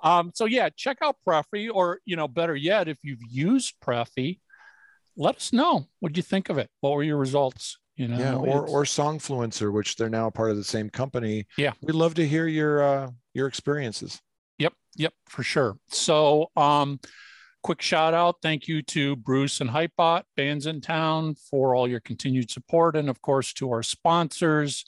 Um, 0.04 0.32
so 0.34 0.46
yeah, 0.46 0.70
check 0.76 0.98
out 1.02 1.18
Preffy, 1.28 1.70
or 1.72 2.00
you 2.06 2.16
know, 2.16 2.28
better 2.28 2.56
yet, 2.56 2.88
if 2.88 2.98
you've 3.04 3.24
used 3.30 3.76
Preffy, 3.84 4.40
let 5.16 5.36
us 5.36 5.54
know 5.54 5.88
what 6.00 6.18
you 6.18 6.24
think 6.24 6.50
of 6.50 6.58
it. 6.58 6.70
What 6.80 6.94
were 6.94 7.04
your 7.04 7.18
results? 7.18 7.78
You 7.96 8.08
know, 8.08 8.18
yeah, 8.18 8.36
or 8.36 8.68
or 8.68 8.84
Songfluencer, 8.84 9.72
which 9.72 9.96
they're 9.96 10.10
now 10.10 10.30
part 10.30 10.52
of 10.52 10.58
the 10.58 10.64
same 10.64 10.90
company. 10.90 11.46
Yeah, 11.58 11.74
we'd 11.82 11.94
love 11.94 12.14
to 12.16 12.28
hear 12.28 12.48
your 12.48 12.82
uh, 12.82 13.12
your 13.34 13.48
experiences. 13.48 14.22
Yep, 14.58 14.74
yep, 14.96 15.14
for 15.28 15.44
sure. 15.44 15.78
So, 15.90 16.48
um, 16.56 17.00
quick 17.64 17.82
shout 17.82 18.14
out, 18.14 18.38
thank 18.42 18.68
you 18.68 18.82
to 18.84 19.16
Bruce 19.18 19.62
and 19.62 19.70
Hypebot 19.70 20.24
Bandsintown 20.38 21.38
for 21.50 21.76
all 21.76 21.88
your 21.88 22.00
continued 22.00 22.50
support, 22.50 22.96
and 22.96 23.10
of 23.10 23.22
course 23.22 23.54
to 23.54 23.72
our 23.72 23.84
sponsors 23.84 24.86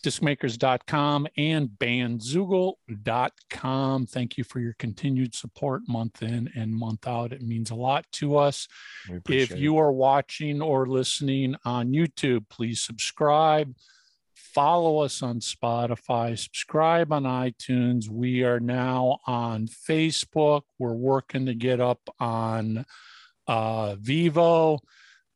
discmakers.com 0.00 1.28
and 1.36 1.68
bandzoogle.com. 1.68 4.06
Thank 4.06 4.38
you 4.38 4.44
for 4.44 4.60
your 4.60 4.74
continued 4.78 5.34
support 5.34 5.82
month 5.88 6.22
in 6.22 6.48
and 6.54 6.72
month 6.74 7.06
out. 7.06 7.32
It 7.32 7.42
means 7.42 7.70
a 7.70 7.74
lot 7.74 8.06
to 8.12 8.36
us. 8.36 8.68
If 9.28 9.54
you 9.56 9.76
it. 9.76 9.80
are 9.80 9.92
watching 9.92 10.62
or 10.62 10.86
listening 10.86 11.56
on 11.64 11.92
YouTube, 11.92 12.48
please 12.48 12.82
subscribe. 12.82 13.74
Follow 14.34 14.98
us 14.98 15.22
on 15.22 15.38
Spotify, 15.40 16.36
subscribe 16.36 17.12
on 17.12 17.22
iTunes. 17.22 18.08
We 18.08 18.42
are 18.42 18.58
now 18.58 19.20
on 19.26 19.68
Facebook. 19.68 20.62
We're 20.78 20.94
working 20.94 21.46
to 21.46 21.54
get 21.54 21.80
up 21.80 22.00
on 22.18 22.84
uh, 23.46 23.94
Vevo 23.96 24.80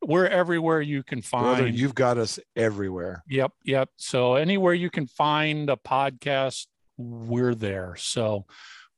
we're 0.01 0.27
everywhere 0.27 0.81
you 0.81 1.03
can 1.03 1.21
find. 1.21 1.57
Brother, 1.57 1.67
you've 1.67 1.95
got 1.95 2.17
us 2.17 2.39
everywhere. 2.55 3.23
Yep, 3.27 3.51
yep. 3.63 3.89
So 3.97 4.35
anywhere 4.35 4.73
you 4.73 4.89
can 4.89 5.07
find 5.07 5.69
a 5.69 5.75
podcast, 5.75 6.67
we're 6.97 7.55
there. 7.55 7.95
So 7.97 8.45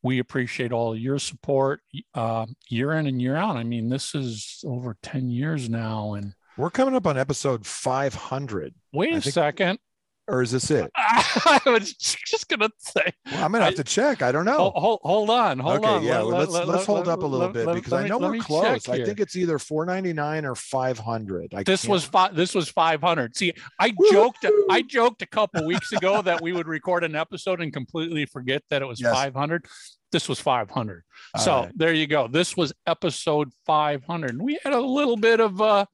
we 0.03 0.19
appreciate 0.19 0.71
all 0.71 0.95
your 0.95 1.19
support 1.19 1.81
uh, 2.13 2.45
year 2.69 2.93
in 2.93 3.07
and 3.07 3.21
year 3.21 3.35
out. 3.35 3.57
I 3.57 3.63
mean, 3.63 3.89
this 3.89 4.13
is 4.15 4.63
over 4.65 4.95
10 5.01 5.29
years 5.29 5.69
now. 5.69 6.13
And 6.13 6.33
we're 6.57 6.69
coming 6.69 6.95
up 6.95 7.07
on 7.07 7.17
episode 7.17 7.65
500. 7.65 8.73
Wait 8.93 9.13
a 9.13 9.21
second 9.21 9.79
or 10.27 10.41
is 10.41 10.51
this 10.51 10.69
it? 10.69 10.91
I 10.95 11.61
was 11.65 11.93
just 11.93 12.47
gonna 12.49 12.69
say. 12.77 13.13
Well, 13.31 13.45
I'm 13.45 13.51
gonna 13.51 13.65
have 13.65 13.75
to 13.75 13.83
check. 13.83 14.21
I 14.21 14.31
don't 14.31 14.45
know. 14.45 14.71
Hold, 14.75 14.99
hold 15.03 15.29
on, 15.29 15.59
hold 15.59 15.79
okay, 15.79 15.87
on. 15.87 16.03
Yeah, 16.03 16.19
let, 16.19 16.39
let's 16.39 16.51
let, 16.51 16.67
let's 16.67 16.85
hold 16.85 17.07
up 17.07 17.23
a 17.23 17.25
little 17.25 17.49
bit 17.49 17.67
because 17.73 17.93
I 17.93 18.07
know 18.07 18.17
we're 18.17 18.39
close. 18.39 18.87
I 18.89 19.03
think 19.03 19.19
it's 19.19 19.35
either 19.35 19.57
499 19.59 20.45
or 20.45 20.55
500. 20.55 21.53
I 21.53 21.63
this 21.63 21.81
can't. 21.81 21.91
was 21.91 22.03
five. 22.03 22.35
This 22.35 22.53
was 22.53 22.69
500. 22.69 23.35
See, 23.35 23.53
I 23.79 23.93
Woo-hoo! 23.97 24.11
joked. 24.11 24.45
I 24.69 24.81
joked 24.81 25.21
a 25.21 25.27
couple 25.27 25.65
weeks 25.65 25.91
ago 25.93 26.21
that 26.21 26.41
we 26.41 26.51
would 26.51 26.67
record 26.67 27.03
an 27.03 27.15
episode 27.15 27.61
and 27.61 27.71
completely 27.71 28.25
forget 28.25 28.63
that 28.69 28.81
it 28.81 28.85
was 28.85 28.99
yes. 28.99 29.13
500. 29.13 29.65
This 30.11 30.29
was 30.29 30.39
500. 30.39 31.03
All 31.35 31.41
so 31.41 31.59
right. 31.61 31.71
there 31.75 31.93
you 31.93 32.07
go. 32.07 32.27
This 32.27 32.55
was 32.55 32.73
episode 32.85 33.51
500. 33.65 34.41
We 34.41 34.59
had 34.63 34.73
a 34.73 34.79
little 34.79 35.17
bit 35.17 35.39
of 35.39 35.61
uh, 35.61 35.85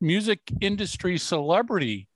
music 0.00 0.40
industry 0.60 1.18
celebrity 1.18 2.08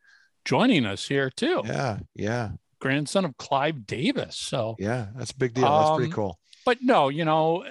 joining 0.45 0.87
us 0.87 1.09
here 1.09 1.31
too. 1.31 1.63
Yeah, 1.65 1.99
yeah. 2.15 2.51
Grandson 2.81 3.25
of 3.25 3.37
Clive 3.39 3.87
Davis. 3.87 4.37
So 4.37 4.77
yeah, 4.79 5.07
that's 5.17 5.31
a 5.31 5.37
big 5.37 5.55
deal. 5.55 5.65
That's 5.65 5.91
um, 5.91 5.97
pretty 5.97 6.13
cool. 6.13 6.39
But 6.65 6.79
no, 6.83 7.09
you 7.09 7.25
know, 7.25 7.65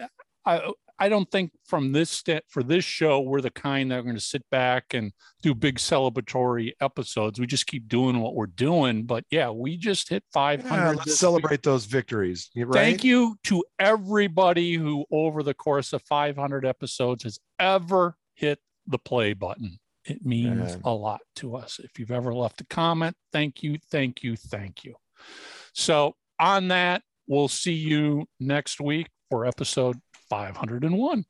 I 0.45 0.71
I 0.99 1.09
don't 1.09 1.29
think 1.29 1.51
from 1.65 1.91
this 1.91 2.09
st- 2.09 2.43
for 2.47 2.63
this 2.63 2.85
show 2.85 3.19
we're 3.19 3.41
the 3.41 3.51
kind 3.51 3.91
that 3.91 3.99
are 3.99 4.03
going 4.03 4.15
to 4.15 4.21
sit 4.21 4.43
back 4.49 4.93
and 4.93 5.11
do 5.41 5.53
big 5.53 5.77
celebratory 5.77 6.71
episodes. 6.81 7.39
We 7.39 7.47
just 7.47 7.67
keep 7.67 7.87
doing 7.87 8.19
what 8.19 8.35
we're 8.35 8.45
doing. 8.45 9.03
But 9.03 9.25
yeah, 9.29 9.49
we 9.49 9.77
just 9.77 10.09
hit 10.09 10.23
500. 10.31 10.69
Yeah, 10.69 10.89
let's 10.91 11.19
celebrate 11.19 11.51
week. 11.51 11.61
those 11.63 11.85
victories. 11.85 12.49
Right? 12.55 12.73
Thank 12.73 13.03
you 13.03 13.35
to 13.45 13.63
everybody 13.79 14.75
who, 14.75 15.05
over 15.11 15.43
the 15.43 15.53
course 15.53 15.93
of 15.93 16.01
500 16.03 16.65
episodes, 16.65 17.23
has 17.23 17.39
ever 17.59 18.15
hit 18.35 18.59
the 18.87 18.99
play 18.99 19.33
button. 19.33 19.79
It 20.05 20.25
means 20.25 20.77
a 20.83 20.91
lot 20.91 21.21
to 21.37 21.55
us. 21.55 21.79
If 21.81 21.97
you've 21.97 22.11
ever 22.11 22.33
left 22.33 22.61
a 22.61 22.65
comment, 22.65 23.15
thank 23.31 23.63
you, 23.63 23.77
thank 23.89 24.23
you, 24.23 24.35
thank 24.35 24.83
you. 24.83 24.95
So, 25.73 26.15
on 26.39 26.67
that, 26.69 27.03
we'll 27.27 27.47
see 27.47 27.73
you 27.73 28.25
next 28.39 28.81
week 28.81 29.07
for 29.29 29.45
episode 29.45 29.97
501. 30.29 31.25